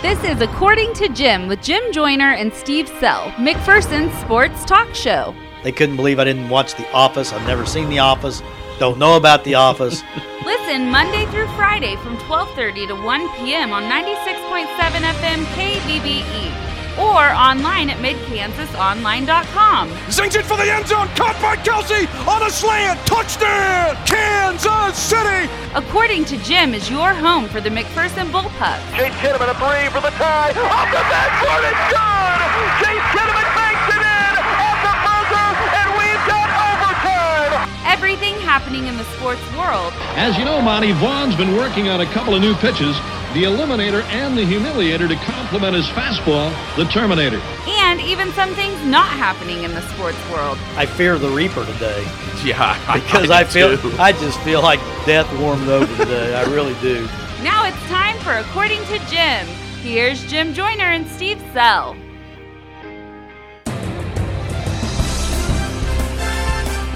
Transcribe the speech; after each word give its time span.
This 0.00 0.22
is 0.22 0.40
According 0.40 0.94
to 0.94 1.08
Jim 1.08 1.48
with 1.48 1.60
Jim 1.60 1.82
Joyner 1.92 2.30
and 2.30 2.54
Steve 2.54 2.86
Sell, 3.00 3.32
McPherson's 3.32 4.16
sports 4.20 4.64
talk 4.64 4.94
show. 4.94 5.34
They 5.64 5.72
couldn't 5.72 5.96
believe 5.96 6.20
I 6.20 6.24
didn't 6.24 6.48
watch 6.48 6.76
The 6.76 6.88
Office. 6.92 7.32
I've 7.32 7.44
never 7.48 7.66
seen 7.66 7.88
The 7.88 7.98
Office. 7.98 8.40
Don't 8.78 9.00
know 9.00 9.16
about 9.16 9.42
The 9.42 9.56
Office. 9.56 10.04
Listen 10.44 10.88
Monday 10.88 11.26
through 11.32 11.48
Friday 11.56 11.96
from 11.96 12.16
12:30 12.18 12.86
to 12.86 12.94
1 12.94 13.28
p.m. 13.38 13.72
on 13.72 13.82
96.7 13.90 14.68
FM 14.68 15.44
KBBE 15.56 16.67
or 16.98 17.30
online 17.30 17.90
at 17.90 17.98
midkansasonline.com. 17.98 19.88
Zings 20.10 20.34
it 20.36 20.44
for 20.44 20.56
the 20.56 20.66
end 20.70 20.86
zone, 20.86 21.08
caught 21.14 21.38
by 21.40 21.56
Kelce 21.62 22.06
on 22.26 22.42
a 22.42 22.50
slant, 22.50 22.98
touchdown, 23.06 23.96
Kansas 24.04 24.98
City. 24.98 25.48
According 25.74 26.24
to 26.26 26.36
Jim, 26.42 26.74
is 26.74 26.90
your 26.90 27.14
home 27.14 27.48
for 27.48 27.60
the 27.60 27.70
McPherson 27.70 28.30
Bullpups. 28.34 28.82
Chase 28.96 29.14
Kinnaman 29.22 29.48
a 29.50 29.54
three 29.54 29.88
for 29.94 30.00
the 30.02 30.10
tie, 30.18 30.50
off 30.50 30.88
the 30.90 31.02
backboard, 31.06 31.62
it's 31.70 31.86
good. 31.94 32.38
Chase 32.82 33.06
Kinnaman 33.14 33.48
makes 33.54 33.86
it 33.94 34.02
in 34.02 34.32
off 34.58 34.78
the 34.82 34.94
buzzer, 35.06 35.48
and 35.78 35.88
we've 35.94 36.24
got 36.26 36.48
overtime. 36.50 37.70
Everything 37.86 38.34
happening 38.42 38.86
in 38.86 38.96
the 38.96 39.04
sports 39.16 39.42
world. 39.56 39.92
As 40.18 40.36
you 40.36 40.44
know, 40.44 40.60
Monty, 40.60 40.92
Vaughn's 40.92 41.36
been 41.36 41.54
working 41.56 41.88
on 41.88 42.00
a 42.00 42.06
couple 42.06 42.34
of 42.34 42.40
new 42.40 42.54
pitches 42.56 42.96
the 43.34 43.44
Eliminator 43.44 44.02
and 44.04 44.38
the 44.38 44.42
Humiliator 44.42 45.06
to 45.06 45.16
complement 45.16 45.76
his 45.76 45.86
fastball, 45.88 46.50
the 46.76 46.84
Terminator. 46.86 47.40
And 47.66 48.00
even 48.00 48.32
some 48.32 48.54
things 48.54 48.82
not 48.86 49.08
happening 49.08 49.64
in 49.64 49.74
the 49.74 49.82
sports 49.92 50.18
world. 50.30 50.56
I 50.76 50.86
fear 50.86 51.18
the 51.18 51.28
Reaper 51.28 51.66
today. 51.66 52.02
Yeah, 52.44 52.94
because 52.94 53.30
I, 53.30 53.40
I 53.40 53.44
feel 53.44 53.76
too. 53.76 53.92
I 53.98 54.12
just 54.12 54.40
feel 54.40 54.62
like 54.62 54.80
death 55.04 55.30
warmed 55.40 55.68
over 55.68 55.94
today. 55.96 56.34
I 56.34 56.44
really 56.44 56.74
do. 56.80 57.04
Now 57.42 57.66
it's 57.66 57.76
time 57.88 58.16
for 58.20 58.32
According 58.32 58.82
to 58.84 58.98
Jim. 59.10 59.46
Here's 59.82 60.24
Jim 60.24 60.54
Joyner 60.54 60.84
and 60.84 61.06
Steve 61.06 61.42
Sell. 61.52 61.96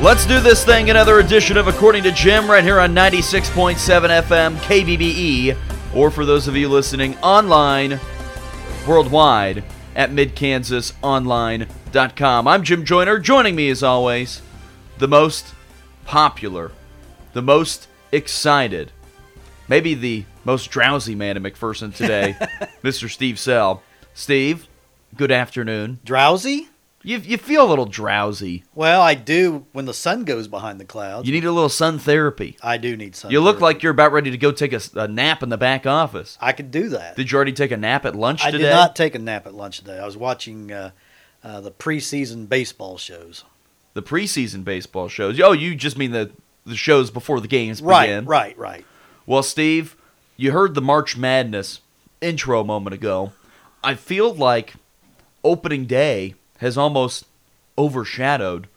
Let's 0.00 0.26
do 0.26 0.40
this 0.40 0.64
thing. 0.64 0.90
Another 0.90 1.20
edition 1.20 1.56
of 1.56 1.68
According 1.68 2.02
to 2.04 2.12
Jim 2.12 2.50
right 2.50 2.64
here 2.64 2.80
on 2.80 2.94
96.7 2.94 3.76
FM 4.22 4.56
KBBE 4.56 5.56
or 5.94 6.10
for 6.10 6.24
those 6.24 6.48
of 6.48 6.56
you 6.56 6.68
listening 6.68 7.16
online 7.18 8.00
worldwide 8.86 9.62
at 9.94 10.10
midkansasonline.com. 10.10 12.48
I'm 12.48 12.62
Jim 12.62 12.84
Joyner. 12.84 13.18
Joining 13.18 13.54
me 13.54 13.68
as 13.70 13.82
always, 13.82 14.40
the 14.98 15.08
most 15.08 15.54
popular, 16.04 16.72
the 17.32 17.42
most 17.42 17.88
excited, 18.10 18.90
maybe 19.68 19.94
the 19.94 20.24
most 20.44 20.70
drowsy 20.70 21.14
man 21.14 21.36
in 21.36 21.42
McPherson 21.42 21.94
today, 21.94 22.36
Mr. 22.82 23.10
Steve 23.10 23.38
Sell. 23.38 23.82
Steve, 24.14 24.66
good 25.16 25.30
afternoon. 25.30 26.00
Drowsy? 26.04 26.68
You, 27.04 27.18
you 27.18 27.36
feel 27.36 27.64
a 27.64 27.68
little 27.68 27.86
drowsy. 27.86 28.64
Well, 28.74 29.02
I 29.02 29.14
do 29.14 29.66
when 29.72 29.86
the 29.86 29.94
sun 29.94 30.24
goes 30.24 30.46
behind 30.46 30.78
the 30.78 30.84
clouds. 30.84 31.26
You 31.26 31.34
need 31.34 31.44
a 31.44 31.50
little 31.50 31.68
sun 31.68 31.98
therapy. 31.98 32.56
I 32.62 32.76
do 32.76 32.96
need 32.96 33.16
sun. 33.16 33.30
You 33.30 33.40
look 33.40 33.56
therapy. 33.56 33.62
like 33.62 33.82
you're 33.82 33.92
about 33.92 34.12
ready 34.12 34.30
to 34.30 34.38
go 34.38 34.52
take 34.52 34.72
a, 34.72 34.80
a, 34.94 35.08
nap 35.08 35.42
in 35.42 35.48
the 35.48 35.58
back 35.58 35.84
office. 35.84 36.38
I 36.40 36.52
could 36.52 36.70
do 36.70 36.90
that. 36.90 37.16
Did 37.16 37.30
you 37.30 37.36
already 37.36 37.52
take 37.52 37.72
a 37.72 37.76
nap 37.76 38.04
at 38.04 38.14
lunch 38.14 38.44
I 38.44 38.50
today? 38.50 38.64
did 38.64 38.70
not 38.70 38.94
take 38.94 39.14
a 39.14 39.18
nap 39.18 39.46
at 39.46 39.54
lunch 39.54 39.78
today. 39.78 39.98
I 39.98 40.06
was 40.06 40.16
watching 40.16 40.70
uh, 40.70 40.92
uh, 41.42 41.60
the 41.60 41.72
preseason 41.72 42.48
baseball 42.48 42.98
shows. 42.98 43.44
The 43.94 44.02
preseason 44.02 44.62
baseball 44.64 45.08
shows. 45.08 45.40
Oh, 45.40 45.52
you 45.52 45.74
just 45.74 45.98
mean 45.98 46.12
the 46.12 46.30
the 46.64 46.76
shows 46.76 47.10
before 47.10 47.40
the 47.40 47.48
games 47.48 47.82
right, 47.82 48.06
begin. 48.06 48.24
Right, 48.24 48.56
right, 48.56 48.74
right. 48.74 48.86
Well, 49.26 49.42
Steve, 49.42 49.96
you 50.36 50.52
heard 50.52 50.74
the 50.74 50.80
March 50.80 51.16
Madness 51.16 51.80
intro 52.20 52.60
a 52.60 52.64
moment 52.64 52.94
ago. 52.94 53.32
I 53.82 53.94
feel 53.96 54.32
like 54.32 54.74
opening 55.42 55.86
day 55.86 56.36
has 56.62 56.78
almost 56.78 57.26
overshadowed 57.76 58.68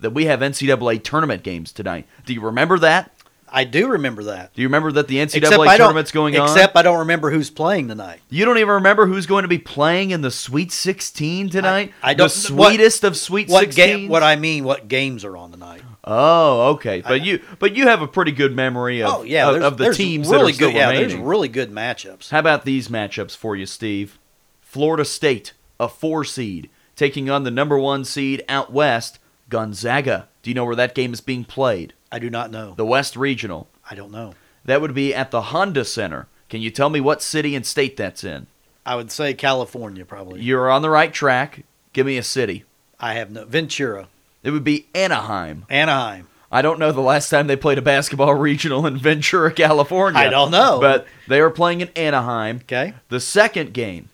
that 0.00 0.10
we 0.10 0.26
have 0.26 0.40
NCAA 0.40 1.02
tournament 1.02 1.42
games 1.42 1.72
tonight. 1.72 2.06
Do 2.26 2.34
you 2.34 2.40
remember 2.40 2.78
that? 2.80 3.12
I 3.52 3.64
do 3.64 3.88
remember 3.88 4.24
that. 4.24 4.54
Do 4.54 4.62
you 4.62 4.68
remember 4.68 4.92
that 4.92 5.08
the 5.08 5.16
NCAA 5.16 5.76
tournament's 5.76 6.12
going 6.12 6.34
except 6.34 6.50
on? 6.50 6.56
Except 6.56 6.76
I 6.76 6.82
don't 6.82 7.00
remember 7.00 7.30
who's 7.30 7.50
playing 7.50 7.88
tonight. 7.88 8.20
You 8.30 8.44
don't 8.44 8.58
even 8.58 8.74
remember 8.74 9.06
who's 9.06 9.26
going 9.26 9.42
to 9.42 9.48
be 9.48 9.58
playing 9.58 10.12
in 10.12 10.20
the 10.20 10.30
Sweet 10.30 10.70
16 10.70 11.50
tonight? 11.50 11.92
I, 12.02 12.10
I 12.10 12.14
don't. 12.14 12.26
The 12.26 12.30
sweetest 12.30 13.02
what, 13.02 13.08
of 13.08 13.16
Sweet 13.16 13.48
what 13.48 13.68
16s? 13.68 13.74
Ga- 13.74 14.08
what 14.08 14.22
I 14.22 14.36
mean, 14.36 14.64
what 14.64 14.86
games 14.86 15.24
are 15.24 15.36
on 15.36 15.50
tonight? 15.50 15.82
Oh, 16.04 16.70
okay. 16.74 17.00
But 17.00 17.12
I, 17.12 17.16
you 17.16 17.40
but 17.58 17.76
you 17.76 17.88
have 17.88 18.02
a 18.02 18.08
pretty 18.08 18.32
good 18.32 18.54
memory 18.54 19.02
of, 19.02 19.10
oh, 19.12 19.22
yeah, 19.22 19.50
of, 19.50 19.62
of 19.62 19.78
the 19.78 19.92
teams 19.92 20.28
really 20.28 20.52
that 20.52 20.62
are 20.62 20.66
good, 20.66 20.74
yeah, 20.74 20.88
remaining. 20.88 21.08
There's 21.08 21.20
really 21.20 21.48
good 21.48 21.72
matchups. 21.72 22.30
How 22.30 22.38
about 22.38 22.64
these 22.64 22.88
matchups 22.88 23.36
for 23.36 23.56
you, 23.56 23.66
Steve? 23.66 24.18
Florida 24.60 25.04
State, 25.04 25.52
a 25.80 25.88
four 25.88 26.24
seed, 26.24 26.70
taking 27.00 27.30
on 27.30 27.44
the 27.44 27.50
number 27.50 27.78
one 27.78 28.04
seed 28.04 28.44
out 28.46 28.70
west, 28.70 29.18
Gonzaga. 29.48 30.28
Do 30.42 30.50
you 30.50 30.54
know 30.54 30.66
where 30.66 30.76
that 30.76 30.94
game 30.94 31.14
is 31.14 31.22
being 31.22 31.46
played? 31.46 31.94
I 32.12 32.18
do 32.18 32.28
not 32.28 32.50
know. 32.50 32.74
The 32.76 32.84
West 32.84 33.16
Regional. 33.16 33.68
I 33.90 33.94
don't 33.94 34.12
know. 34.12 34.34
That 34.66 34.82
would 34.82 34.92
be 34.92 35.14
at 35.14 35.30
the 35.30 35.40
Honda 35.40 35.86
Center. 35.86 36.28
Can 36.50 36.60
you 36.60 36.68
tell 36.68 36.90
me 36.90 37.00
what 37.00 37.22
city 37.22 37.54
and 37.56 37.64
state 37.64 37.96
that's 37.96 38.22
in? 38.22 38.48
I 38.84 38.96
would 38.96 39.10
say 39.10 39.32
California, 39.32 40.04
probably. 40.04 40.42
You're 40.42 40.70
on 40.70 40.82
the 40.82 40.90
right 40.90 41.10
track. 41.10 41.64
Give 41.94 42.04
me 42.04 42.18
a 42.18 42.22
city. 42.22 42.64
I 42.98 43.14
have 43.14 43.30
no. 43.30 43.46
Ventura. 43.46 44.08
It 44.42 44.50
would 44.50 44.64
be 44.64 44.86
Anaheim. 44.94 45.64
Anaheim. 45.70 46.28
I 46.52 46.60
don't 46.60 46.78
know 46.78 46.92
the 46.92 47.00
last 47.00 47.30
time 47.30 47.46
they 47.46 47.56
played 47.56 47.78
a 47.78 47.82
basketball 47.82 48.34
regional 48.48 48.84
in 48.86 48.98
Ventura, 48.98 49.54
California. 49.54 50.20
I 50.20 50.28
don't 50.28 50.50
know. 50.50 50.80
But 50.82 51.06
they 51.28 51.40
are 51.40 51.48
playing 51.48 51.80
in 51.80 51.88
Anaheim. 51.96 52.56
Okay. 52.56 52.92
The 53.08 53.20
second 53.20 53.72
game, 53.72 54.10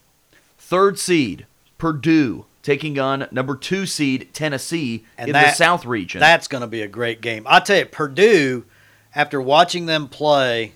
third 0.56 1.00
seed, 1.00 1.46
Purdue 1.78 2.44
taking 2.66 2.99
on 2.99 3.28
number 3.31 3.54
two 3.54 3.87
seed 3.87 4.28
Tennessee 4.34 5.04
and 5.16 5.28
in 5.28 5.34
that, 5.34 5.50
the 5.50 5.53
South 5.53 5.87
region. 5.87 6.19
That's 6.19 6.49
going 6.49 6.62
to 6.62 6.66
be 6.66 6.82
a 6.82 6.88
great 6.88 7.21
game. 7.21 7.44
I'll 7.47 7.60
tell 7.60 7.78
you, 7.78 7.87
Purdue, 7.87 8.65
after 9.15 9.41
watching 9.41 9.87
them 9.87 10.09
play, 10.09 10.72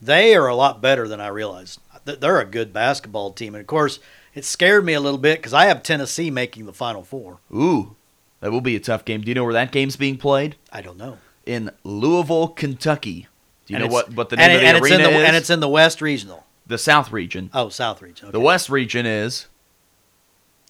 they 0.00 0.34
are 0.34 0.48
a 0.48 0.54
lot 0.54 0.80
better 0.80 1.06
than 1.06 1.20
I 1.20 1.28
realized. 1.28 1.80
They're 2.06 2.40
a 2.40 2.46
good 2.46 2.72
basketball 2.72 3.32
team. 3.32 3.54
And 3.54 3.60
of 3.60 3.66
course, 3.66 4.00
it 4.34 4.46
scared 4.46 4.86
me 4.86 4.94
a 4.94 5.00
little 5.00 5.18
bit 5.18 5.40
because 5.40 5.52
I 5.52 5.66
have 5.66 5.82
Tennessee 5.82 6.30
making 6.30 6.64
the 6.64 6.72
Final 6.72 7.02
Four. 7.02 7.40
Ooh, 7.54 7.94
that 8.40 8.50
will 8.50 8.62
be 8.62 8.74
a 8.74 8.80
tough 8.80 9.04
game. 9.04 9.20
Do 9.20 9.28
you 9.28 9.34
know 9.34 9.44
where 9.44 9.52
that 9.52 9.70
game's 9.70 9.96
being 9.96 10.16
played? 10.16 10.56
I 10.72 10.80
don't 10.80 10.96
know. 10.96 11.18
In 11.44 11.70
Louisville, 11.84 12.48
Kentucky. 12.48 13.26
Do 13.66 13.74
you 13.74 13.80
and 13.80 13.86
know 13.86 13.92
what, 13.92 14.14
what 14.14 14.30
the 14.30 14.36
name 14.36 14.50
of 14.50 14.60
the 14.62 14.66
and 14.66 14.82
arena 14.82 14.94
it's 14.94 14.94
in 14.94 15.02
the, 15.02 15.18
is? 15.18 15.28
And 15.28 15.36
it's 15.36 15.50
in 15.50 15.60
the 15.60 15.68
West 15.68 16.00
Regional. 16.00 16.46
The 16.66 16.78
South 16.78 17.12
region. 17.12 17.50
Oh, 17.52 17.68
South 17.68 18.00
region. 18.00 18.28
Okay. 18.28 18.32
The 18.32 18.40
West 18.40 18.70
region 18.70 19.04
is 19.04 19.46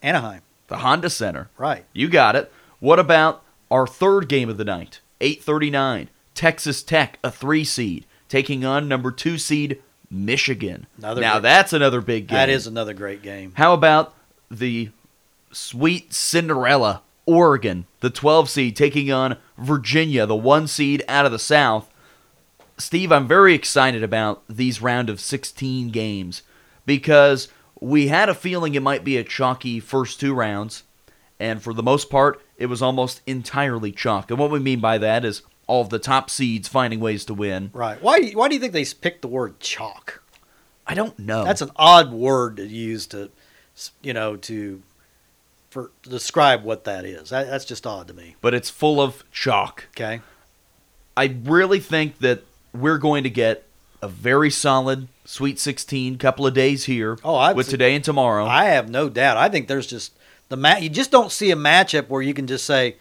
Anaheim. 0.03 0.43
The 0.69 0.79
Honda 0.79 1.11
Center. 1.11 1.51
Right. 1.59 1.85
You 1.93 2.09
got 2.09 2.37
it. 2.37 2.53
What 2.81 2.99
about 2.99 3.43
our 3.71 3.87
third 3.87 4.29
game 4.29 4.49
of 4.49 4.57
the 4.57 4.65
night? 4.65 5.01
839. 5.21 6.09
Texas 6.35 6.83
Tech, 6.83 7.19
a 7.25 7.31
three 7.31 7.65
seed, 7.65 8.07
taking 8.29 8.65
on 8.65 8.87
number 8.87 9.11
two 9.11 9.39
seed 9.39 9.83
Michigan. 10.11 10.87
Another 10.99 11.21
now 11.21 11.35
big, 11.35 11.43
that's 11.43 11.73
another 11.73 12.01
big 12.01 12.29
game. 12.29 12.37
That 12.37 12.49
is 12.49 12.67
another 12.67 12.95
great 12.95 13.23
game. 13.23 13.53
How 13.57 13.75
about 13.75 14.15
the 14.51 14.91
sweet 15.51 16.15
Cinderella 16.15 17.03
Oregon, 17.27 17.87
the 18.01 18.11
12 18.11 18.49
seed, 18.49 18.77
taking 18.77 19.11
on 19.11 19.37
Virginia, 19.57 20.27
the 20.27 20.37
one 20.37 20.69
seed 20.69 21.03
out 21.09 21.27
of 21.27 21.33
the 21.33 21.39
South? 21.39 21.91
Steve, 22.79 23.11
I'm 23.11 23.27
very 23.27 23.55
excited 23.55 24.05
about 24.05 24.45
these 24.49 24.81
round 24.81 25.11
of 25.11 25.21
16 25.21 25.91
games 25.91 26.43
because 26.87 27.49
we 27.81 28.09
had 28.09 28.29
a 28.29 28.35
feeling 28.35 28.75
it 28.75 28.83
might 28.83 29.05
be 29.05 29.17
a 29.17 29.25
chalky 29.25 29.81
first 29.81 30.21
two 30.21 30.35
rounds, 30.35 30.85
and 31.39 31.63
for 31.63 31.73
the 31.73 31.83
most 31.83 32.11
part, 32.11 32.41
it 32.57 32.67
was 32.67 32.83
almost 32.83 33.21
entirely 33.27 33.93
chalk. 33.93 34.31
And 34.31 34.39
what 34.39 34.51
we 34.51 34.59
mean 34.59 34.81
by 34.81 34.99
that 34.99 35.25
is 35.25 35.43
all 35.67 35.83
of 35.83 35.91
the 35.91 35.99
top 35.99 36.31
seeds 36.31 36.67
finding 36.67 36.99
ways 36.99 37.25
to 37.27 37.35
win. 37.35 37.71
Right. 37.73 38.03
Why? 38.03 38.31
Why 38.31 38.49
do 38.49 38.55
you 38.55 38.61
think 38.61 38.73
they 38.73 38.85
picked 38.85 39.23
the 39.23 39.29
word 39.29 39.61
chalk? 39.61 40.23
I 40.87 40.95
don't 40.95 41.19
know. 41.19 41.45
That's 41.45 41.63
an 41.63 41.71
odd 41.77 42.13
word 42.13 42.57
to 42.57 42.67
use 42.67 43.07
to, 43.09 43.31
you 44.03 44.15
know, 44.15 44.37
to 44.37 44.83
for 45.71 45.91
to 46.03 46.11
describe 46.11 46.65
what 46.65 46.85
that 46.85 47.05
is. 47.05 47.31
That, 47.31 47.49
that's 47.49 47.67
just 47.67 47.87
odd 47.87 48.09
to 48.09 48.15
me. 48.15 48.37
But 48.41 48.55
it's 48.55 48.71
full 48.71 49.01
of 49.01 49.23
chalk. 49.31 49.87
Okay. 49.91 50.23
I 51.17 51.37
really 51.45 51.81
think 51.81 52.19
that 52.19 52.43
we're 52.73 52.99
going 52.99 53.25
to 53.25 53.31
get 53.31 53.68
a 54.03 54.09
very 54.09 54.51
solid 54.51 55.09
Sweet 55.25 55.59
16 55.59 56.17
couple 56.19 56.47
of 56.47 56.55
days 56.55 56.85
here. 56.85 57.19
Oh, 57.23 57.35
I 57.35 57.53
with 57.53 57.69
today 57.69 57.95
and 57.95 58.03
tomorrow. 58.03 58.47
I 58.47 58.67
have 58.67 58.89
no 58.89 59.09
doubt. 59.09 59.37
I 59.37 59.49
think 59.49 59.69
there's 59.69 59.87
just 59.87 60.15
the 60.49 60.57
mat. 60.57 60.83
You 60.83 60.89
just 60.89 61.11
don't 61.11 61.33
see 61.33 61.51
a 61.51 61.57
matchup 61.57 62.09
where 62.09 62.23
you 62.23 62.33
can 62.33 62.47
just 62.47 62.65
say 62.65 62.97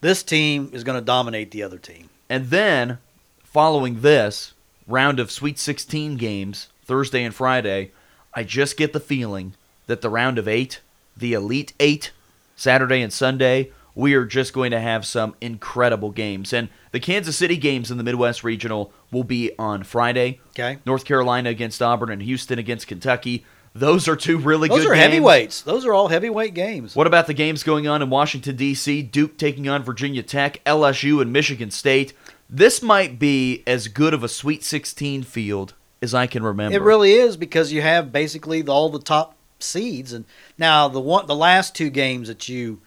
this 0.00 0.22
team 0.22 0.70
is 0.72 0.84
going 0.84 0.98
to 0.98 1.04
dominate 1.04 1.50
the 1.50 1.62
other 1.62 1.78
team. 1.78 2.10
And 2.28 2.50
then, 2.50 2.98
following 3.42 4.02
this 4.02 4.52
round 4.86 5.18
of 5.18 5.30
Sweet 5.30 5.58
16 5.58 6.16
games, 6.16 6.68
Thursday 6.84 7.24
and 7.24 7.34
Friday, 7.34 7.92
I 8.34 8.44
just 8.44 8.76
get 8.76 8.92
the 8.92 9.00
feeling 9.00 9.54
that 9.86 10.02
the 10.02 10.10
round 10.10 10.38
of 10.38 10.46
eight, 10.46 10.80
the 11.16 11.32
Elite 11.32 11.72
Eight, 11.80 12.12
Saturday 12.56 13.00
and 13.00 13.12
Sunday, 13.12 13.72
we 13.94 14.14
are 14.14 14.24
just 14.24 14.52
going 14.52 14.70
to 14.70 14.80
have 14.80 15.06
some 15.06 15.34
incredible 15.40 16.10
games. 16.10 16.52
And 16.52 16.68
the 16.92 17.00
Kansas 17.00 17.36
City 17.36 17.56
games 17.56 17.90
in 17.90 17.98
the 17.98 18.04
Midwest 18.04 18.44
Regional 18.44 18.92
will 19.10 19.24
be 19.24 19.52
on 19.58 19.82
Friday. 19.82 20.40
Okay. 20.50 20.78
North 20.86 21.04
Carolina 21.04 21.50
against 21.50 21.82
Auburn 21.82 22.10
and 22.10 22.22
Houston 22.22 22.58
against 22.58 22.86
Kentucky. 22.86 23.44
Those 23.74 24.08
are 24.08 24.16
two 24.16 24.38
really 24.38 24.68
Those 24.68 24.78
good 24.78 24.84
Those 24.84 24.90
are 24.90 24.94
games. 24.94 25.12
heavyweights. 25.12 25.62
Those 25.62 25.84
are 25.84 25.94
all 25.94 26.08
heavyweight 26.08 26.54
games. 26.54 26.96
What 26.96 27.06
about 27.06 27.26
the 27.26 27.34
games 27.34 27.62
going 27.62 27.86
on 27.86 28.02
in 28.02 28.10
Washington, 28.10 28.56
D.C.? 28.56 29.02
Duke 29.02 29.38
taking 29.38 29.68
on 29.68 29.84
Virginia 29.84 30.22
Tech, 30.22 30.62
LSU, 30.64 31.22
and 31.22 31.32
Michigan 31.32 31.70
State. 31.70 32.12
This 32.48 32.82
might 32.82 33.20
be 33.20 33.62
as 33.66 33.86
good 33.86 34.12
of 34.12 34.24
a 34.24 34.28
Sweet 34.28 34.64
16 34.64 35.22
field 35.22 35.74
as 36.02 36.14
I 36.14 36.26
can 36.26 36.42
remember. 36.42 36.76
It 36.76 36.82
really 36.82 37.12
is 37.12 37.36
because 37.36 37.72
you 37.72 37.82
have 37.82 38.10
basically 38.10 38.66
all 38.66 38.88
the 38.88 38.98
top 38.98 39.36
seeds, 39.60 40.12
and 40.12 40.24
now 40.58 40.88
the 40.88 41.00
one 41.00 41.26
the 41.26 41.36
last 41.36 41.74
two 41.74 41.90
games 41.90 42.28
that 42.28 42.48
you 42.48 42.80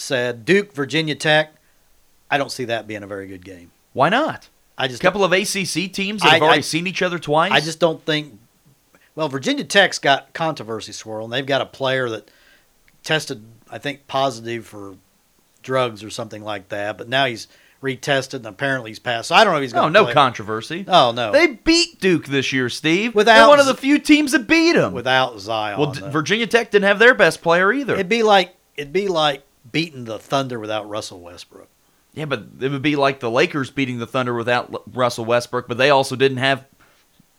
said 0.00 0.44
Duke, 0.44 0.72
Virginia 0.72 1.14
Tech. 1.14 1.52
I 2.30 2.38
don't 2.38 2.50
see 2.52 2.64
that 2.66 2.86
being 2.86 3.02
a 3.02 3.06
very 3.06 3.26
good 3.26 3.44
game. 3.44 3.70
Why 3.92 4.08
not? 4.08 4.48
I 4.78 4.88
just 4.88 5.00
a 5.00 5.02
couple 5.02 5.24
of 5.24 5.32
ACC 5.32 5.92
teams 5.92 6.22
that 6.22 6.30
have 6.32 6.42
already 6.42 6.58
I- 6.58 6.62
seen 6.62 6.86
each 6.86 7.02
other 7.02 7.18
twice. 7.18 7.52
I 7.52 7.60
just 7.60 7.80
don't 7.80 8.04
think. 8.04 8.38
Well, 9.14 9.28
Virginia 9.28 9.64
Tech's 9.64 9.98
got 9.98 10.32
controversy 10.32 10.92
swirling. 10.92 11.30
They've 11.30 11.44
got 11.44 11.60
a 11.60 11.66
player 11.66 12.08
that 12.10 12.30
tested, 13.02 13.44
I 13.70 13.78
think, 13.78 14.06
positive 14.06 14.66
for 14.66 14.94
drugs 15.62 16.02
or 16.02 16.10
something 16.10 16.42
like 16.42 16.68
that, 16.70 16.96
but 16.96 17.08
now 17.08 17.26
he's 17.26 17.48
retested 17.82 18.34
and 18.34 18.46
apparently 18.46 18.90
he's 18.90 18.98
passed. 18.98 19.28
So 19.28 19.34
I 19.34 19.42
don't 19.44 19.52
know 19.52 19.58
if 19.58 19.62
he's 19.62 19.72
going. 19.72 19.94
Oh, 19.96 20.04
no 20.06 20.12
controversy. 20.12 20.84
Oh 20.88 21.12
no, 21.12 21.32
They 21.32 21.48
beat 21.48 22.00
Duke 22.00 22.26
this 22.26 22.52
year, 22.52 22.68
Steve. 22.68 23.14
Without 23.14 23.34
They're 23.40 23.48
one 23.48 23.60
of 23.60 23.66
the 23.66 23.74
few 23.74 23.98
teams 23.98 24.32
that 24.32 24.46
beat 24.46 24.74
them. 24.74 24.92
without 24.92 25.38
Zion. 25.40 25.78
well, 25.78 25.92
though. 25.92 26.10
Virginia 26.10 26.46
Tech 26.46 26.70
didn't 26.70 26.86
have 26.86 26.98
their 26.98 27.14
best 27.14 27.42
player 27.42 27.72
either. 27.72 27.94
it'd 27.94 28.08
be 28.08 28.22
like 28.22 28.54
it'd 28.76 28.92
be 28.92 29.08
like 29.08 29.42
beating 29.70 30.04
the 30.04 30.18
Thunder 30.18 30.58
without 30.58 30.88
Russell 30.88 31.20
Westbrook. 31.20 31.68
yeah, 32.14 32.24
but 32.24 32.44
it 32.60 32.70
would 32.70 32.82
be 32.82 32.96
like 32.96 33.20
the 33.20 33.30
Lakers 33.30 33.70
beating 33.70 33.98
the 33.98 34.06
Thunder 34.06 34.34
without 34.34 34.72
L- 34.72 34.82
Russell 34.92 35.24
Westbrook, 35.24 35.68
but 35.68 35.78
they 35.78 35.90
also 35.90 36.16
didn't 36.16 36.38
have 36.38 36.64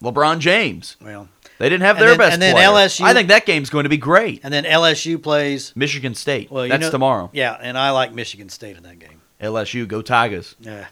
LeBron 0.02 0.40
James. 0.40 0.96
Well, 1.02 1.30
They 1.60 1.70
didn't 1.70 1.84
have 1.84 2.00
their 2.00 2.10
then- 2.10 2.18
best 2.18 2.34
and 2.34 2.42
then 2.42 2.54
player. 2.56 2.68
LSU 2.68 3.06
I 3.06 3.14
think 3.14 3.28
that 3.30 3.46
game's 3.46 3.70
going 3.70 3.84
to 3.84 3.90
be 3.90 3.98
great. 3.98 4.40
and 4.44 4.52
then 4.54 4.64
LSU 4.64 5.22
plays. 5.22 5.74
Michigan 5.76 6.16
State. 6.16 6.50
Well, 6.52 6.68
That's 6.68 6.82
know- 6.82 6.92
tomorrow. 6.92 7.30
Yeah, 7.34 7.58
and 7.60 7.78
I 7.78 7.92
like 7.92 8.14
Michigan 8.14 8.50
State 8.50 8.78
in 8.78 8.84
that 8.84 8.98
game. 9.00 9.22
LSU, 9.42 9.88
go 9.88 10.02
Tigers. 10.02 10.56
Yeah, 10.60 10.86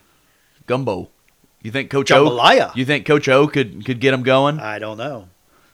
Gumbo. 0.66 1.10
You 1.62 1.72
think 1.72 1.90
Coach 1.90 2.12
O? 2.12 2.26
Jambalaya. 2.26 2.76
You 2.76 2.86
think 2.86 3.06
Coach 3.06 3.28
O 3.28 3.48
could 3.48 3.86
could 3.86 4.00
get 4.00 4.12
them 4.12 4.24
going? 4.24 4.60
I 4.60 4.80
don't 4.80 4.98
know. 4.98 5.30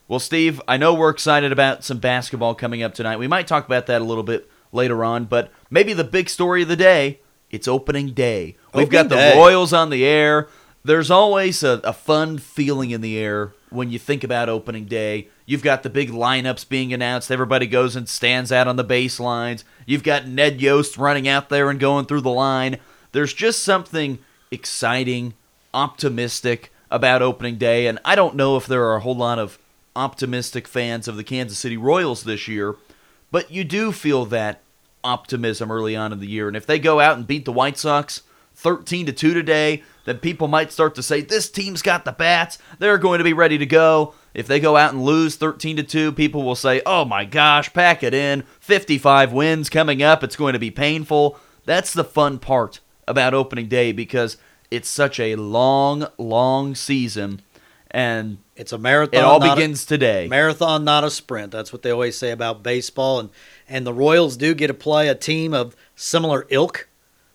Well, 0.07 0.19
Steve, 0.19 0.61
I 0.67 0.77
know 0.77 0.93
we're 0.93 1.09
excited 1.09 1.51
about 1.51 1.83
some 1.83 1.97
basketball 1.99 2.53
coming 2.55 2.83
up 2.83 2.93
tonight. 2.93 3.17
We 3.17 3.27
might 3.27 3.47
talk 3.47 3.65
about 3.65 3.85
that 3.87 4.01
a 4.01 4.05
little 4.05 4.23
bit 4.23 4.49
later 4.75 5.03
on, 5.03 5.25
but 5.25 5.51
maybe 5.69 5.93
the 5.93 6.03
big 6.03 6.29
story 6.29 6.61
of 6.61 6.67
the 6.67 6.75
day, 6.75 7.19
it's 7.49 7.67
opening 7.67 8.11
day. 8.11 8.57
We've 8.73 8.89
got 8.89 9.09
the 9.09 9.15
day. 9.15 9.37
Royals 9.37 9.73
on 9.73 9.89
the 9.89 10.05
air. 10.05 10.47
There's 10.83 11.09
always 11.09 11.63
a, 11.63 11.81
a 11.83 11.93
fun 11.93 12.37
feeling 12.37 12.91
in 12.91 13.01
the 13.01 13.17
air 13.17 13.53
when 13.69 13.89
you 13.89 13.97
think 13.97 14.23
about 14.23 14.49
opening 14.49 14.85
day. 14.85 15.29
You've 15.45 15.63
got 15.63 15.83
the 15.83 15.89
big 15.89 16.11
lineups 16.11 16.67
being 16.69 16.93
announced. 16.93 17.31
Everybody 17.31 17.65
goes 17.67 17.95
and 17.95 18.07
stands 18.07 18.51
out 18.51 18.67
on 18.67 18.75
the 18.75 18.85
baselines. 18.85 19.63
You've 19.85 20.03
got 20.03 20.27
Ned 20.27 20.61
Yost 20.61 20.97
running 20.97 21.27
out 21.27 21.49
there 21.49 21.69
and 21.69 21.79
going 21.79 22.05
through 22.05 22.21
the 22.21 22.29
line. 22.29 22.77
There's 23.11 23.33
just 23.33 23.63
something 23.63 24.19
exciting, 24.51 25.33
optimistic 25.73 26.71
about 26.91 27.21
opening 27.21 27.57
day, 27.57 27.87
and 27.87 27.99
I 28.05 28.15
don't 28.15 28.35
know 28.35 28.57
if 28.57 28.67
there 28.67 28.85
are 28.85 28.95
a 28.95 29.01
whole 29.01 29.15
lot 29.15 29.39
of 29.39 29.57
optimistic 29.95 30.67
fans 30.67 31.07
of 31.07 31.15
the 31.15 31.23
Kansas 31.23 31.57
City 31.57 31.77
Royals 31.77 32.23
this 32.23 32.47
year, 32.47 32.75
but 33.31 33.49
you 33.49 33.63
do 33.63 33.91
feel 33.91 34.25
that 34.27 34.61
optimism 35.05 35.71
early 35.71 35.95
on 35.95 36.11
in 36.11 36.19
the 36.19 36.27
year. 36.27 36.47
And 36.47 36.57
if 36.57 36.65
they 36.65 36.79
go 36.79 36.99
out 36.99 37.15
and 37.17 37.27
beat 37.27 37.45
the 37.45 37.51
White 37.53 37.77
Sox 37.77 38.23
13 38.55 39.05
to 39.05 39.11
2 39.13 39.33
today, 39.33 39.83
then 40.05 40.17
people 40.17 40.47
might 40.47 40.71
start 40.71 40.95
to 40.95 41.03
say 41.03 41.21
this 41.21 41.49
team's 41.49 41.81
got 41.81 42.05
the 42.05 42.11
bats. 42.11 42.57
They're 42.79 42.97
going 42.97 43.17
to 43.19 43.23
be 43.23 43.33
ready 43.33 43.57
to 43.57 43.65
go. 43.65 44.13
If 44.33 44.47
they 44.47 44.59
go 44.59 44.75
out 44.77 44.93
and 44.93 45.03
lose 45.03 45.35
13 45.35 45.77
to 45.77 45.83
2, 45.83 46.11
people 46.11 46.43
will 46.43 46.55
say, 46.55 46.81
"Oh 46.85 47.05
my 47.05 47.23
gosh, 47.25 47.71
pack 47.73 48.03
it 48.03 48.13
in. 48.13 48.43
55 48.59 49.31
wins 49.31 49.69
coming 49.69 50.01
up. 50.03 50.23
It's 50.23 50.35
going 50.35 50.53
to 50.53 50.59
be 50.59 50.71
painful." 50.71 51.39
That's 51.65 51.93
the 51.93 52.03
fun 52.03 52.39
part 52.39 52.79
about 53.07 53.33
opening 53.33 53.67
day 53.67 53.91
because 53.91 54.37
it's 54.71 54.89
such 54.89 55.19
a 55.19 55.35
long, 55.35 56.07
long 56.17 56.75
season 56.75 57.41
and 57.91 58.37
It's 58.57 58.73
a 58.73 58.77
marathon. 58.77 59.19
it 59.19 59.23
all 59.23 59.39
not 59.39 59.53
a- 59.53 59.55
begins 59.55 59.85
today. 59.85 60.27
marathon, 60.29 60.83
not 60.83 61.03
a 61.03 61.09
sprint. 61.09 61.51
That's 61.51 61.71
what 61.73 61.81
they 61.81 61.91
always 61.91 62.17
say 62.17 62.31
about 62.31 62.61
baseball, 62.63 63.19
and 63.19 63.29
and 63.67 63.85
the 63.85 63.93
Royals 63.93 64.37
do 64.37 64.53
get 64.53 64.67
to 64.67 64.73
play 64.73 65.07
a 65.07 65.15
team 65.15 65.53
of 65.53 65.75
similar 65.95 66.45
ilk, 66.49 66.87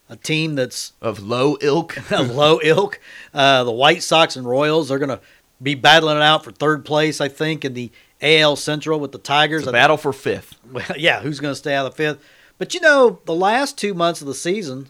a 0.09 0.15
team 0.15 0.55
that's 0.55 0.93
of 1.01 1.19
low 1.19 1.57
ilk. 1.61 1.97
a 2.11 2.23
low 2.23 2.59
ilk. 2.63 2.99
Uh, 3.33 3.63
the 3.63 3.71
White 3.71 4.03
Sox 4.03 4.35
and 4.35 4.47
Royals 4.47 4.91
are 4.91 4.99
going 4.99 5.09
to 5.09 5.19
be 5.61 5.75
battling 5.75 6.17
it 6.17 6.23
out 6.23 6.43
for 6.43 6.51
third 6.51 6.85
place, 6.85 7.21
I 7.21 7.27
think, 7.27 7.63
in 7.63 7.73
the 7.73 7.91
AL 8.21 8.55
Central 8.55 8.99
with 8.99 9.11
the 9.11 9.17
Tigers. 9.17 9.61
It's 9.61 9.67
a 9.67 9.71
I 9.71 9.73
battle 9.73 9.97
for 9.97 10.13
fifth. 10.13 10.57
Well, 10.71 10.85
yeah, 10.97 11.19
who's 11.19 11.41
going 11.41 11.51
to 11.51 11.55
stay 11.57 11.73
out 11.73 11.85
of 11.85 11.95
fifth? 11.95 12.23
But 12.57 12.73
you 12.73 12.79
know, 12.79 13.19
the 13.25 13.35
last 13.35 13.77
two 13.77 13.93
months 13.93 14.21
of 14.21 14.27
the 14.27 14.33
season, 14.33 14.87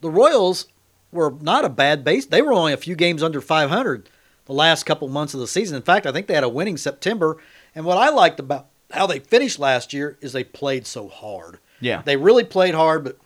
the 0.00 0.10
Royals 0.10 0.66
were 1.12 1.36
not 1.40 1.64
a 1.64 1.68
bad 1.68 2.02
base. 2.02 2.26
They 2.26 2.42
were 2.42 2.52
only 2.52 2.72
a 2.72 2.78
few 2.78 2.96
games 2.96 3.22
under 3.22 3.40
500 3.40 4.08
the 4.46 4.52
last 4.52 4.84
couple 4.84 5.06
months 5.06 5.34
of 5.34 5.38
the 5.38 5.46
season. 5.46 5.76
In 5.76 5.82
fact, 5.82 6.06
I 6.06 6.12
think 6.12 6.26
they 6.26 6.34
had 6.34 6.42
a 6.42 6.48
winning 6.48 6.76
September. 6.76 7.36
And 7.74 7.84
what 7.84 7.98
I 7.98 8.10
liked 8.10 8.40
about 8.40 8.66
how 8.90 9.06
they 9.06 9.18
finished 9.18 9.58
last 9.58 9.92
year 9.92 10.16
is 10.20 10.32
they 10.32 10.44
played 10.44 10.86
so 10.86 11.08
hard. 11.08 11.58
Yeah. 11.80 12.02
They 12.02 12.16
really 12.16 12.44
played 12.44 12.74
hard, 12.74 13.04
but 13.04 13.16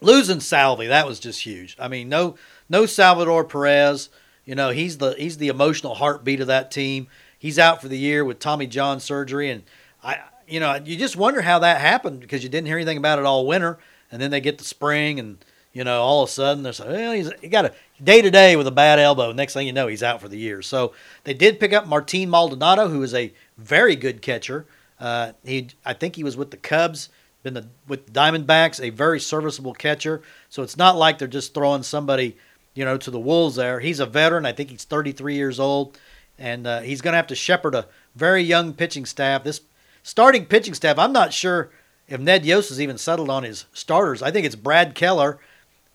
losing 0.00 0.40
Salvi, 0.40 0.86
that 0.86 1.06
was 1.06 1.18
just 1.18 1.42
huge. 1.42 1.76
I 1.78 1.88
mean, 1.88 2.08
no 2.08 2.36
no 2.68 2.86
Salvador 2.86 3.44
Perez. 3.44 4.10
You 4.44 4.54
know, 4.54 4.70
he's 4.70 4.98
the 4.98 5.14
he's 5.18 5.38
the 5.38 5.48
emotional 5.48 5.94
heartbeat 5.94 6.40
of 6.40 6.46
that 6.48 6.70
team. 6.70 7.08
He's 7.38 7.58
out 7.58 7.80
for 7.80 7.88
the 7.88 7.98
year 7.98 8.24
with 8.24 8.38
Tommy 8.38 8.66
John 8.66 9.00
surgery, 9.00 9.50
and 9.50 9.62
I, 10.02 10.18
you 10.46 10.60
know, 10.60 10.74
you 10.74 10.96
just 10.96 11.16
wonder 11.16 11.42
how 11.42 11.58
that 11.60 11.80
happened 11.80 12.20
because 12.20 12.42
you 12.42 12.48
didn't 12.48 12.66
hear 12.66 12.76
anything 12.76 12.98
about 12.98 13.18
it 13.18 13.24
all 13.24 13.46
winter, 13.46 13.78
and 14.10 14.20
then 14.20 14.30
they 14.30 14.40
get 14.40 14.58
the 14.58 14.64
spring, 14.64 15.18
and 15.18 15.38
you 15.72 15.84
know, 15.84 16.00
all 16.00 16.22
of 16.22 16.28
a 16.28 16.32
sudden 16.32 16.62
they're 16.62 16.72
saying, 16.72 16.90
well, 16.90 17.12
he's 17.12 17.30
he 17.40 17.48
got 17.48 17.64
a 17.64 17.72
day 18.02 18.22
to 18.22 18.30
day 18.30 18.56
with 18.56 18.66
a 18.66 18.72
bad 18.72 18.98
elbow. 18.98 19.32
Next 19.32 19.54
thing 19.54 19.66
you 19.66 19.72
know, 19.72 19.86
he's 19.86 20.02
out 20.02 20.20
for 20.20 20.28
the 20.28 20.38
year. 20.38 20.62
So 20.62 20.92
they 21.24 21.34
did 21.34 21.60
pick 21.60 21.72
up 21.72 21.86
Martin 21.86 22.30
Maldonado, 22.30 22.88
who 22.88 23.02
is 23.02 23.14
a 23.14 23.32
very 23.56 23.96
good 23.96 24.22
catcher. 24.22 24.66
Uh, 24.98 25.32
he, 25.44 25.68
I 25.84 25.92
think 25.92 26.16
he 26.16 26.24
was 26.24 26.36
with 26.36 26.50
the 26.50 26.56
Cubs, 26.56 27.08
been 27.42 27.54
the, 27.54 27.68
with 27.86 28.06
the 28.06 28.12
Diamondbacks, 28.12 28.82
a 28.82 28.90
very 28.90 29.20
serviceable 29.20 29.74
catcher. 29.74 30.22
So 30.48 30.62
it's 30.62 30.76
not 30.76 30.96
like 30.96 31.18
they're 31.18 31.28
just 31.28 31.54
throwing 31.54 31.82
somebody, 31.82 32.36
you 32.74 32.84
know, 32.84 32.96
to 32.96 33.10
the 33.10 33.20
wolves 33.20 33.56
there. 33.56 33.80
He's 33.80 34.00
a 34.00 34.06
veteran. 34.06 34.46
I 34.46 34.52
think 34.52 34.70
he's 34.70 34.84
33 34.84 35.34
years 35.34 35.60
old, 35.60 35.98
and 36.38 36.66
uh, 36.66 36.80
he's 36.80 37.00
going 37.00 37.12
to 37.12 37.18
have 37.18 37.26
to 37.28 37.34
shepherd 37.34 37.74
a 37.74 37.86
very 38.14 38.42
young 38.42 38.72
pitching 38.72 39.04
staff. 39.04 39.44
This 39.44 39.60
starting 40.02 40.46
pitching 40.46 40.74
staff, 40.74 40.98
I'm 40.98 41.12
not 41.12 41.32
sure 41.32 41.70
if 42.08 42.20
Ned 42.20 42.44
Yost 42.44 42.68
has 42.70 42.80
even 42.80 42.98
settled 42.98 43.30
on 43.30 43.42
his 43.42 43.66
starters. 43.72 44.22
I 44.22 44.30
think 44.30 44.46
it's 44.46 44.56
Brad 44.56 44.94
Keller, 44.94 45.38